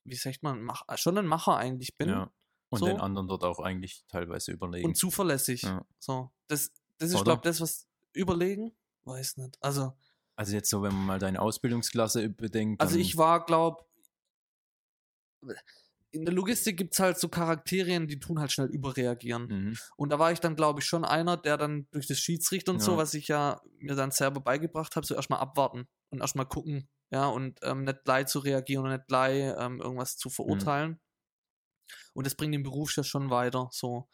wie 0.04 0.16
sagt 0.16 0.44
man, 0.44 0.62
mach, 0.62 0.84
schon 0.98 1.18
ein 1.18 1.26
Macher 1.26 1.58
eigentlich 1.58 1.98
bin 1.98 2.10
ja. 2.10 2.32
Und 2.70 2.80
so. 2.80 2.86
den 2.86 3.00
anderen 3.00 3.28
dort 3.28 3.44
auch 3.44 3.60
eigentlich 3.60 4.06
teilweise 4.08 4.52
überlegen. 4.52 4.86
und 4.86 4.96
zuverlässig. 4.96 5.64
Ja. 5.64 5.86
So, 6.00 6.32
das, 6.48 6.72
das 6.98 7.12
ist, 7.12 7.24
glaube 7.24 7.40
ich, 7.40 7.44
das, 7.44 7.62
was 7.62 7.88
überlegen, 8.14 8.76
weiß 9.06 9.38
nicht. 9.38 9.58
Also, 9.62 9.94
also 10.36 10.54
jetzt 10.54 10.70
so, 10.70 10.84
wenn 10.84 10.94
man 10.94 11.06
mal 11.06 11.20
deine 11.20 11.42
Ausbildungsklasse 11.42 12.30
bedenkt. 12.30 12.82
also 12.82 12.98
ich 12.98 13.18
war, 13.18 13.46
glaube 13.46 13.86
in 16.16 16.26
der 16.26 16.34
Logistik 16.34 16.78
gibt 16.78 16.94
es 16.94 17.00
halt 17.00 17.20
so 17.20 17.30
Charakterien, 17.30 18.08
die 18.08 18.20
tun 18.20 18.40
halt 18.40 18.52
schnell 18.52 18.68
überreagieren. 18.68 19.48
Mhm. 19.48 19.78
Und 19.98 20.10
da 20.12 20.18
war 20.20 20.32
ich 20.32 20.40
dann, 20.40 20.56
glaube 20.56 20.80
ich, 20.80 20.86
schon 20.86 21.06
einer, 21.06 21.38
der 21.38 21.58
dann 21.58 21.88
durch 21.92 22.08
das 22.08 22.20
Schiedsrichter 22.20 22.72
und 22.72 22.80
so, 22.82 22.94
Ja. 22.94 22.98
was 22.98 23.14
ich 23.14 23.28
ja 23.28 23.62
mir 23.80 23.96
dann 23.96 24.12
selber 24.12 24.40
beigebracht 24.42 24.96
habe, 24.96 25.06
so 25.06 25.16
erstmal 25.16 25.40
abwarten. 25.40 25.88
und 26.12 26.22
erstmal 26.22 26.46
gucken, 26.46 26.88
ja, 27.12 27.26
und 27.28 27.60
ähm, 27.64 27.84
nicht 27.84 28.04
gleich 28.06 28.28
zu 28.28 28.40
reagieren 28.40 28.86
und 28.86 28.92
nicht 28.92 29.08
gleich 29.08 29.54
ähm, 29.58 29.82
irgendwas 29.82 30.16
zu 30.18 30.30
verurteilen. 30.30 31.00
Und 32.14 32.26
das 32.26 32.36
bringt 32.36 32.54
den 32.54 32.64
Beruf 32.64 32.96
ja 32.96 33.04
schon 33.04 33.30
weiter, 33.30 33.68
so. 33.72 34.08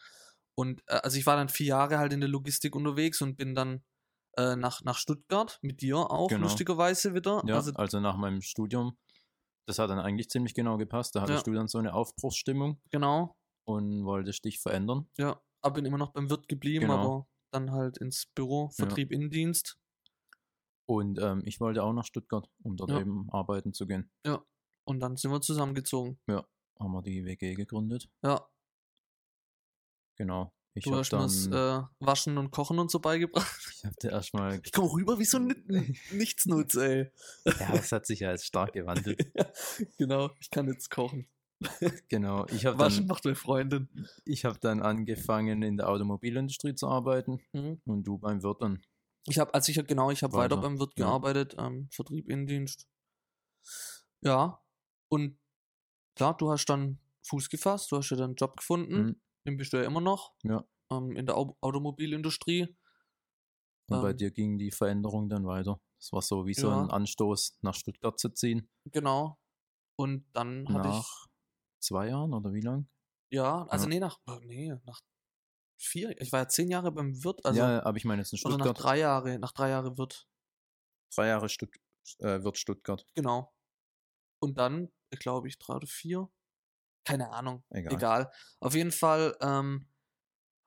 Und 0.56 0.82
äh, 0.88 0.94
also 1.04 1.18
ich 1.18 1.26
war 1.28 1.36
dann 1.36 1.50
vier 1.50 1.68
Jahre 1.68 2.00
halt 2.00 2.12
in 2.14 2.20
der 2.22 2.30
Logistik 2.30 2.76
unterwegs 2.76 3.22
und 3.22 3.36
bin 3.38 3.54
dann 3.56 3.84
äh, 4.38 4.56
nach, 4.56 4.82
nach 4.84 4.98
Stuttgart 4.98 5.60
mit 5.62 5.82
dir 5.82 5.98
auch, 5.98 6.30
Genau. 6.30 6.44
lustigerweise 6.44 7.14
wieder. 7.14 7.44
Ja, 7.46 7.56
also, 7.56 7.72
also, 7.74 8.00
nach 8.00 8.18
meinem 8.18 8.42
Studium, 8.42 8.98
das 9.68 9.80
hat 9.80 9.90
dann 9.90 10.00
eigentlich 10.00 10.30
ziemlich 10.30 10.54
genau 10.54 10.78
gepasst. 10.78 11.16
Da 11.16 11.22
hattest 11.22 11.46
Ja. 11.48 11.52
du 11.52 11.58
dann 11.58 11.68
so 11.68 11.78
eine 11.78 11.94
Aufbruchsstimmung 11.94 12.82
genau, 12.90 13.36
und 13.66 14.04
wolltest 14.06 14.44
dich 14.46 14.60
verändern. 14.60 15.10
ja. 15.18 15.42
Aber 15.64 15.76
bin 15.76 15.86
immer 15.86 16.00
noch 16.00 16.12
beim 16.12 16.28
Wirt 16.32 16.48
geblieben, 16.48 16.88
Genau. 16.88 16.94
aber 17.18 17.28
dann 17.54 17.72
halt 17.72 17.98
ins 18.00 18.26
Büro, 18.34 18.70
Vertrieb, 18.72 19.12
Innendienst. 19.12 19.78
Und 20.90 21.20
ähm, 21.22 21.44
ich 21.46 21.60
wollte 21.60 21.84
auch 21.84 21.94
nach 21.94 22.06
Stuttgart, 22.06 22.50
um 22.64 22.76
dort 22.78 22.90
Ja. 22.90 23.00
eben 23.00 23.30
arbeiten 23.32 23.72
zu 23.72 23.86
gehen. 23.86 24.12
Und 24.88 25.00
dann 25.00 25.16
sind 25.18 25.30
wir 25.32 25.40
zusammengezogen. 25.42 26.20
Haben 26.28 26.92
wir 26.94 27.04
die 27.04 27.24
WG 27.26 27.54
gegründet. 27.54 28.10
Ja, 28.24 28.50
Genau. 30.18 30.52
Ich 30.74 30.86
du 30.86 30.92
habe 30.92 31.00
hast 31.02 31.12
mir 31.12 31.20
das 31.20 31.48
äh, 31.48 31.84
Waschen 32.00 32.38
und 32.38 32.52
Kochen 32.52 32.80
und 32.80 32.90
so 32.90 33.00
beigebracht. 33.00 33.60
ich 33.78 33.84
hab 33.86 33.96
dir 33.98 34.12
erstmal, 34.12 34.62
Ich 34.64 34.72
komme 34.72 34.92
rüber 34.92 35.20
wie 35.20 35.26
so 35.26 35.38
ein 35.38 35.54
Nichtsnutz, 36.12 36.76
ey. 36.76 37.12
ja, 37.46 37.72
das 37.74 37.92
hat 37.92 38.06
sich 38.06 38.22
ja 38.22 38.32
jetzt 38.32 38.46
stark 38.46 38.74
gewandelt. 38.74 39.32
genau, 39.98 40.32
ich 40.40 40.50
kann 40.50 40.68
jetzt 40.68 40.90
kochen. 40.90 41.28
Genau. 42.10 42.46
Ich 42.48 42.66
habe 42.66 42.80
Waschen 42.80 43.00
dann, 43.02 43.08
macht 43.08 43.26
meine 43.26 43.36
Freundin. 43.36 43.88
ich 44.26 44.46
hab 44.46 44.60
dann 44.62 44.82
angefangen, 44.82 45.62
in 45.62 45.78
der 45.78 45.90
Automobilindustrie 45.90 46.74
zu 46.74 46.88
arbeiten 46.88 47.42
Mhm. 47.54 47.82
und 47.86 48.04
du 48.04 48.18
beim 48.18 48.42
Wirt 48.42 48.62
dann. 48.62 48.82
Ich 49.28 49.38
habe, 49.38 49.54
also 49.54 49.70
ich 49.72 49.78
hab, 49.78 49.88
genau, 49.88 50.10
ich 50.10 50.24
habe 50.24 50.34
weiter 50.34 50.56
Weiter, 50.56 50.62
beim 50.70 50.80
Wirt 50.80 50.94
ja. 50.98 51.06
gearbeitet, 51.06 51.56
ähm, 51.60 51.88
Vertrieb, 51.92 52.28
Innendienst. 52.30 52.88
Ja, 54.22 54.60
und 55.10 55.38
klar, 56.16 56.36
du 56.38 56.50
hast 56.50 56.66
dann 56.66 56.98
Fuß 57.28 57.50
gefasst, 57.50 57.92
du 57.92 57.98
hast 57.98 58.10
ja 58.10 58.18
dann 58.18 58.32
einen 58.32 58.36
Job 58.36 58.58
gefunden, 58.58 59.06
Mhm. 59.06 59.22
Den 59.46 59.58
bist 59.58 59.74
du 59.74 59.78
ja 59.78 59.84
immer 59.84 60.02
noch, 60.02 60.34
Ja. 60.44 60.64
ähm, 60.92 61.16
in 61.16 61.26
der 61.26 61.38
Au 61.38 61.58
Automobilindustrie. 61.62 62.76
Und 63.90 64.02
bei 64.02 64.12
Ähm. 64.12 64.18
dir 64.18 64.32
ging 64.32 64.58
die 64.58 64.72
Veränderung 64.72 65.30
dann 65.30 65.46
weiter. 65.46 65.82
Das 66.00 66.12
war 66.14 66.22
so 66.22 66.46
wie 66.48 66.54
so 66.54 66.70
Ja. 66.70 66.84
ein 66.84 66.90
Anstoß, 66.92 67.60
nach 67.62 67.76
Stuttgart 67.76 68.20
zu 68.20 68.30
ziehen. 68.30 68.70
Genau. 68.86 69.38
Und 69.98 70.26
dann 70.34 70.68
hatte 70.70 70.90
ich, 70.90 70.94
Nach 70.96 71.26
zwei 71.80 72.08
Jahren 72.10 72.34
oder 72.34 72.54
wie 72.54 72.62
lang? 72.62 72.88
ja, 73.32 73.66
also 73.68 73.86
Ja. 73.86 73.90
nee, 73.90 74.00
nach, 74.00 74.20
oh, 74.28 74.40
nee, 74.44 74.74
nach 74.86 75.02
vier, 75.80 76.20
ich 76.22 76.32
war 76.32 76.42
ja 76.42 76.48
zehn 76.48 76.70
Jahre 76.70 76.92
beim 76.92 77.24
Wirt, 77.24 77.46
also, 77.46 77.60
ja, 77.60 77.84
aber 77.84 77.98
ich 77.98 78.06
meine 78.06 78.22
jetzt 78.22 78.34
in 78.34 78.40
oder 78.46 78.58
nach 78.58 78.66
Stuttgart. 78.66 78.84
drei 78.84 79.00
Jahre, 79.00 79.40
nach 79.40 79.52
drei 79.52 79.70
Jahre 79.70 79.98
Wirt, 79.98 80.28
drei 81.16 81.28
Jahre 81.28 81.50
Stutt 81.50 81.76
äh, 82.20 82.44
Wirt 82.44 82.58
Stuttgart. 82.58 83.06
genau. 83.16 83.54
Und 84.42 84.58
dann, 84.58 84.92
glaube 85.12 85.48
ich, 85.48 85.60
drei 85.60 85.76
oder 85.76 85.88
vier, 85.88 86.30
keine 87.04 87.32
Ahnung, 87.32 87.64
Egal. 87.70 87.94
egal. 87.94 88.32
Auf 88.60 88.74
jeden 88.76 88.92
Fall 88.92 89.36
ähm, 89.42 89.88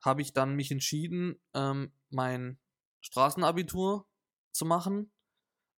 habe 0.03 0.21
ich 0.21 0.33
dann 0.33 0.55
mich 0.55 0.71
entschieden, 0.71 1.41
ähm, 1.53 1.91
mein 2.09 2.59
Straßenabitur 3.01 4.07
zu 4.53 4.65
machen. 4.65 5.11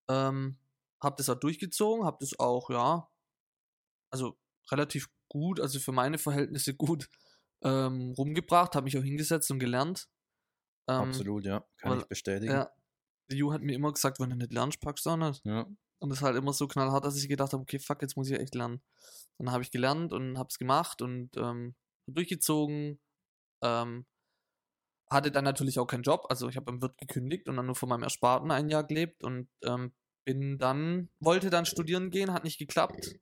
Ähm, 0.10 0.58
habe 1.02 1.16
das 1.18 1.30
auch 1.30 1.40
durchgezogen, 1.40 2.06
habe 2.06 2.18
das 2.22 2.38
auch, 2.40 2.70
ja, 2.70 3.10
also 4.12 4.38
relativ 4.72 5.10
gut, 5.30 5.60
also 5.60 5.80
für 5.80 5.92
meine 5.92 6.18
Verhältnisse 6.18 6.74
gut 6.76 7.10
ähm, 7.64 8.14
rumgebracht, 8.18 8.76
habe 8.76 8.86
mich 8.86 8.98
auch 8.98 9.04
hingesetzt 9.04 9.52
und 9.52 9.60
gelernt. 9.60 10.10
Ähm, 10.90 11.10
Absolut, 11.10 11.46
ja. 11.46 11.66
Kann 11.78 11.92
weil- 11.92 12.00
ich 12.00 12.06
bestätigen. 12.08 12.52
Ja. 12.54 12.72
Ju 13.30 13.52
hat 13.52 13.62
mir 13.62 13.74
immer 13.76 13.92
gesagt, 13.92 14.20
wenn 14.20 14.30
du 14.30 14.38
nicht 14.38 14.54
lernst, 14.54 14.80
packst 14.80 15.06
du 15.06 15.10
auch 15.12 15.18
nicht. 15.18 15.44
Ja. 15.46 15.68
Und 16.00 16.12
ist 16.12 16.22
halt 16.22 16.36
immer 16.36 16.54
so 16.54 16.68
knallhart, 16.68 17.06
dass 17.06 17.18
ich 17.18 17.28
gedacht 17.28 17.54
habe, 17.54 17.64
okay, 17.64 17.80
fuck, 17.80 18.02
jetzt 18.02 18.16
muss 18.16 18.30
ich 18.30 18.40
echt 18.40 18.54
lernen. 18.56 18.82
Dann 19.38 19.52
habe 19.52 19.64
ich 19.64 19.72
gelernt 19.72 20.14
und 20.14 20.38
habe 20.38 20.50
es 20.50 20.60
gemacht 20.60 21.02
und 21.02 21.36
ähm, 21.38 21.76
durchgezogen. 22.08 23.00
Ähm, 23.64 24.06
hatte 25.10 25.32
dann 25.32 25.44
natürlich 25.46 25.80
auch 25.80 25.88
keinen 25.88 26.04
Job. 26.04 26.26
Also 26.30 26.50
ich 26.50 26.56
habe 26.56 26.66
beim 26.66 26.82
Wirt 26.82 26.98
gekündigt 26.98 27.48
und 27.48 27.56
dann 27.56 27.66
nur 27.66 27.76
von 27.76 27.90
meinem 27.90 28.04
Ersparten 28.04 28.52
ein 28.52 28.70
Jahr 28.70 28.84
gelebt 28.84 29.24
und 29.24 29.48
ähm, 29.64 29.94
bin 30.26 30.58
dann, 30.58 31.10
wollte 31.20 31.50
dann 31.50 31.66
studieren 31.66 32.10
gehen, 32.10 32.34
hat 32.34 32.44
nicht 32.44 32.58
geklappt. 32.60 33.16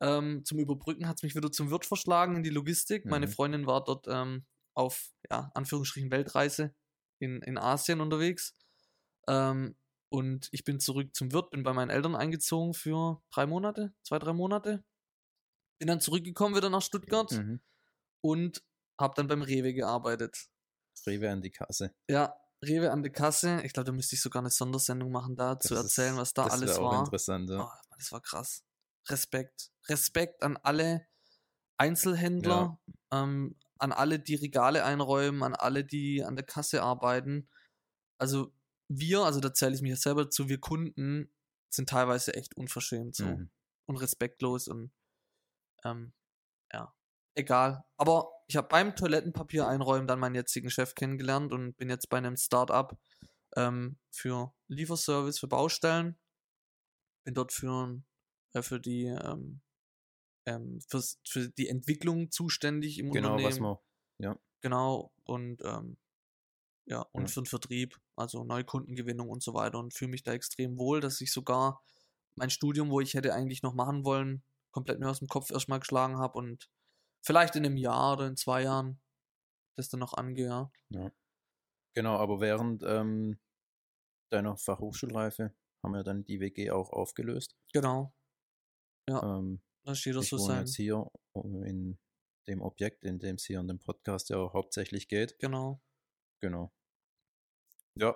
Ähm, 0.00 0.44
zum 0.44 0.58
Überbrücken 0.58 1.06
hat 1.08 1.16
es 1.16 1.22
mich 1.22 1.34
wieder 1.34 1.52
zum 1.52 1.70
Wirt 1.70 1.84
verschlagen 1.84 2.36
in 2.36 2.42
die 2.42 2.50
Logistik. 2.50 3.04
Meine 3.04 3.26
Mhm. 3.26 3.30
Freundin 3.30 3.66
war 3.66 3.84
dort 3.84 4.06
ähm, 4.08 4.44
auf, 4.74 5.10
ja, 5.30 5.50
Anführungsstrichen 5.54 6.10
Weltreise 6.10 6.74
in, 7.18 7.42
in 7.42 7.58
Asien 7.58 8.00
unterwegs. 8.00 8.54
Ähm, 9.28 9.76
und 10.08 10.48
ich 10.52 10.64
bin 10.64 10.80
zurück 10.80 11.14
zum 11.14 11.32
Wirt, 11.32 11.50
bin 11.50 11.62
bei 11.62 11.72
meinen 11.72 11.90
Eltern 11.90 12.14
eingezogen 12.16 12.74
für 12.74 13.22
drei 13.30 13.46
Monate, 13.46 13.92
zwei, 14.02 14.18
drei 14.18 14.32
Monate. 14.32 14.84
Bin 15.78 15.88
dann 15.88 16.00
zurückgekommen 16.00 16.54
wieder 16.56 16.70
nach 16.70 16.82
Stuttgart 16.82 17.32
Mhm. 17.32 17.60
und 18.22 18.64
habe 18.98 19.14
dann 19.16 19.26
beim 19.28 19.42
Rewe 19.42 19.74
gearbeitet. 19.74 20.48
Rewe 21.06 21.30
an 21.30 21.42
die 21.42 21.50
Kasse. 21.50 21.94
Ja, 22.08 22.34
Rewe 22.64 22.90
an 22.90 23.02
der 23.02 23.12
Kasse. 23.12 23.60
Ich 23.62 23.72
glaube, 23.74 23.84
da 23.86 23.92
müsste 23.92 24.14
ich 24.16 24.22
sogar 24.22 24.40
eine 24.40 24.50
Sondersendung 24.50 25.10
machen, 25.12 25.36
da 25.36 25.60
zu 25.60 25.74
Das 25.74 25.84
erzählen, 25.84 26.12
ist- 26.14 26.18
was 26.20 26.32
da 26.34 26.44
das 26.44 26.52
alles 26.54 26.76
auch 26.78 26.90
war. 26.90 27.00
interessant, 27.00 27.50
ja. 27.50 27.62
Oh, 27.64 27.94
das 27.98 28.10
war 28.12 28.22
krass. 28.22 28.64
Respekt. 29.08 29.70
Respekt 29.88 30.42
an 30.42 30.56
alle 30.56 31.06
Einzelhändler, 31.76 32.78
ähm, 33.12 33.56
an 33.78 33.92
alle, 33.92 34.18
die 34.18 34.34
Regale 34.36 34.84
einräumen, 34.84 35.42
an 35.42 35.54
alle, 35.54 35.84
die 35.84 36.24
an 36.24 36.36
der 36.36 36.46
Kasse 36.46 36.82
arbeiten. 36.82 37.48
Also 38.18 38.52
wir, 38.88 39.22
also 39.24 39.40
da 39.40 39.52
zähle 39.54 39.74
ich 39.74 39.82
mich 39.82 39.90
ja 39.90 39.96
selber 39.96 40.30
zu, 40.30 40.48
wir 40.48 40.58
Kunden 40.60 41.32
sind 41.70 41.88
teilweise 41.88 42.34
echt 42.34 42.56
unverschämt 42.56 43.16
so 43.16 43.24
Mhm. 43.24 43.50
und 43.86 43.96
respektlos 43.96 44.68
und 44.68 44.92
ähm, 45.84 46.12
ja, 46.72 46.94
egal. 47.34 47.84
Aber 47.96 48.32
ich 48.48 48.56
habe 48.56 48.68
beim 48.68 48.96
Toilettenpapier 48.96 49.66
einräumen 49.68 50.06
dann 50.06 50.20
meinen 50.20 50.34
jetzigen 50.36 50.70
Chef 50.70 50.94
kennengelernt 50.94 51.52
und 51.52 51.76
bin 51.76 51.90
jetzt 51.90 52.08
bei 52.08 52.18
einem 52.18 52.36
Start-up 52.36 52.98
ähm, 53.56 53.98
für 54.12 54.54
Lieferservice, 54.68 55.38
für 55.40 55.48
Baustellen. 55.48 56.18
Bin 57.24 57.34
dort 57.34 57.52
für, 57.52 58.00
äh, 58.54 58.62
für 58.62 58.80
die 58.80 59.04
ähm, 59.06 59.60
ähm, 60.46 60.80
fürs, 60.88 61.18
für 61.26 61.48
die 61.50 61.68
Entwicklung 61.68 62.30
zuständig 62.30 62.98
im 62.98 63.10
Genau, 63.10 63.34
Unternehmen. 63.34 63.44
was 63.44 63.60
man. 63.60 63.76
Genau, 64.62 65.12
und 65.24 65.62
ähm, 65.64 65.96
ja, 66.86 67.02
und 67.12 67.22
Ja. 67.22 67.28
für 67.28 67.40
den 67.42 67.46
Vertrieb, 67.46 67.96
also 68.16 68.44
Neukundengewinnung 68.44 69.28
und 69.28 69.42
so 69.42 69.54
weiter 69.54 69.78
und 69.78 69.94
fühle 69.94 70.10
mich 70.10 70.22
da 70.22 70.32
extrem 70.32 70.78
wohl, 70.78 71.00
dass 71.00 71.20
ich 71.20 71.32
sogar 71.32 71.82
mein 72.36 72.50
Studium, 72.50 72.90
wo 72.90 73.00
ich 73.00 73.14
hätte 73.14 73.34
eigentlich 73.34 73.62
noch 73.62 73.74
machen 73.74 74.04
wollen, 74.04 74.42
komplett 74.72 74.98
mir 75.00 75.08
aus 75.08 75.20
dem 75.20 75.28
Kopf 75.28 75.50
erstmal 75.50 75.80
geschlagen 75.80 76.18
habe 76.18 76.38
und 76.38 76.68
vielleicht 77.22 77.56
in 77.56 77.64
einem 77.64 77.76
Jahr 77.76 78.14
oder 78.14 78.26
in 78.26 78.36
zwei 78.36 78.62
Jahren 78.62 79.00
das 79.76 79.88
dann 79.88 80.00
noch 80.00 80.14
angehe. 80.14 80.70
Ja. 80.90 81.12
Genau, 81.94 82.16
aber 82.16 82.40
während 82.40 82.82
ähm, 82.82 83.38
deiner 84.30 84.56
Fachhochschulreife 84.56 85.54
haben 85.82 85.92
wir 85.92 86.02
dann 86.02 86.24
die 86.24 86.40
WG 86.40 86.70
auch 86.70 86.90
aufgelöst. 86.90 87.56
Genau, 87.72 88.12
Ähm, 89.08 89.62
das 89.84 89.98
steht 89.98 90.16
das 90.16 90.24
ich 90.24 90.30
so 90.30 90.38
wohne 90.38 90.46
sein. 90.46 90.58
jetzt 90.60 90.76
hier 90.76 91.10
in 91.42 91.98
dem 92.48 92.60
Objekt, 92.62 93.04
in 93.04 93.18
dem 93.18 93.36
es 93.36 93.44
hier 93.44 93.60
in 93.60 93.68
dem 93.68 93.78
Podcast 93.78 94.30
ja 94.30 94.52
hauptsächlich 94.52 95.08
geht. 95.08 95.38
Genau. 95.38 95.80
Genau. 96.40 96.72
Ja, 97.98 98.14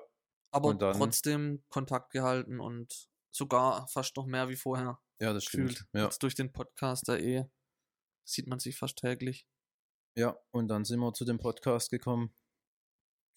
Aber 0.52 0.74
dann- 0.74 0.96
trotzdem 0.96 1.64
Kontakt 1.68 2.12
gehalten 2.12 2.60
und 2.60 3.08
sogar 3.34 3.86
fast 3.88 4.16
noch 4.16 4.26
mehr 4.26 4.48
wie 4.48 4.56
vorher 4.56 5.00
ja, 5.20 5.32
das 5.32 5.44
stimmt. 5.44 5.70
gefühlt. 5.70 5.88
Ja. 5.94 6.04
Jetzt 6.04 6.22
durch 6.22 6.34
den 6.34 6.52
Podcast 6.52 7.08
da 7.08 7.16
eh 7.16 7.44
sieht 8.28 8.46
man 8.46 8.58
sich 8.58 8.76
fast 8.76 8.96
täglich. 8.98 9.46
ja, 10.16 10.36
und 10.50 10.68
dann 10.68 10.84
sind 10.84 11.00
wir 11.00 11.12
zu 11.14 11.24
dem 11.24 11.38
Podcast 11.38 11.90
gekommen. 11.90 12.34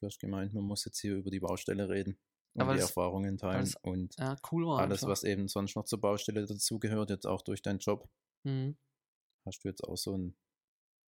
Du 0.02 0.08
hast 0.08 0.20
gemeint, 0.20 0.54
man 0.54 0.64
muss 0.66 0.84
jetzt 0.86 1.00
hier 1.00 1.16
über 1.16 1.30
die 1.32 1.40
Baustelle 1.40 1.88
reden 1.88 2.20
und 2.56 2.66
Ja, 2.68 2.74
die 2.74 2.80
Erfahrungen 2.80 3.38
teilen 3.38 3.64
es 3.64 3.76
und 3.78 4.16
Ja, 4.18 4.36
cool 4.52 4.66
war 4.68 4.80
alles, 4.80 5.00
einfach. 5.04 5.12
was 5.12 5.24
eben 5.24 5.48
sonst 5.48 5.76
noch 5.76 5.86
zur 5.86 6.02
Baustelle 6.02 6.46
dazugehört, 6.46 7.10
jetzt 7.10 7.26
auch 7.26 7.42
durch 7.42 7.62
deinen 7.62 7.80
Job, 7.80 8.10
Mhm. 8.44 8.78
hast 9.46 9.64
du 9.64 9.70
jetzt 9.70 9.84
auch 9.84 9.96
so 9.96 10.14
einen 10.16 10.38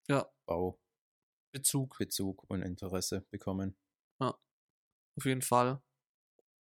Ja, 0.07 0.31
Baubezug 0.45 1.97
Bezug. 1.97 2.45
und 2.49 2.61
Interesse 2.61 3.25
bekommen. 3.31 3.75
Auf 5.17 5.25
jeden 5.25 5.41
Fall. 5.41 5.81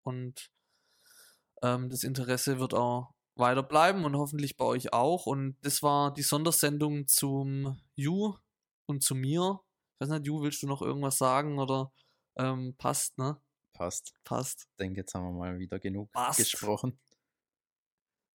Und 0.03 0.51
ähm, 1.61 1.89
das 1.89 2.03
Interesse 2.03 2.59
wird 2.59 2.73
auch 2.73 3.13
weiter 3.35 3.63
bleiben 3.63 4.05
und 4.05 4.15
hoffentlich 4.15 4.55
bei 4.57 4.65
euch 4.65 4.93
auch. 4.93 5.25
Und 5.25 5.57
das 5.61 5.83
war 5.83 6.13
die 6.13 6.21
Sondersendung 6.23 7.07
zum 7.07 7.79
Ju 7.95 8.35
und 8.85 9.03
zu 9.03 9.15
mir. 9.15 9.59
Ich 9.95 10.01
weiß 10.01 10.09
nicht, 10.09 10.27
Ju, 10.27 10.41
willst 10.41 10.61
du 10.63 10.67
noch 10.67 10.81
irgendwas 10.81 11.17
sagen 11.17 11.59
oder 11.59 11.91
ähm, 12.37 12.75
passt, 12.77 13.17
ne? 13.17 13.41
Passt. 13.73 14.13
Passt. 14.23 14.67
Ich 14.71 14.75
denke, 14.77 15.01
jetzt 15.01 15.13
haben 15.15 15.25
wir 15.25 15.31
mal 15.31 15.59
wieder 15.59 15.79
genug 15.79 16.11
Passt. 16.11 16.37
gesprochen 16.39 16.97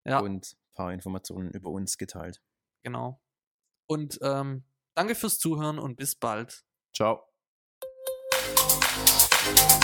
Ja, 0.05 0.19
und 0.19 0.53
ein 0.53 0.73
paar 0.75 0.93
Informationen 0.93 1.49
über 1.51 1.69
uns 1.69 1.97
geteilt. 1.97 2.41
genau. 2.83 3.21
Und 3.87 4.19
ähm, 4.21 4.63
danke 4.93 5.15
fürs 5.15 5.37
Zuhören 5.37 5.77
und 5.77 5.97
bis 5.97 6.15
bald. 6.15 6.63
Ciao. 6.95 7.30
Thank 9.43 9.81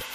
you. 0.00 0.09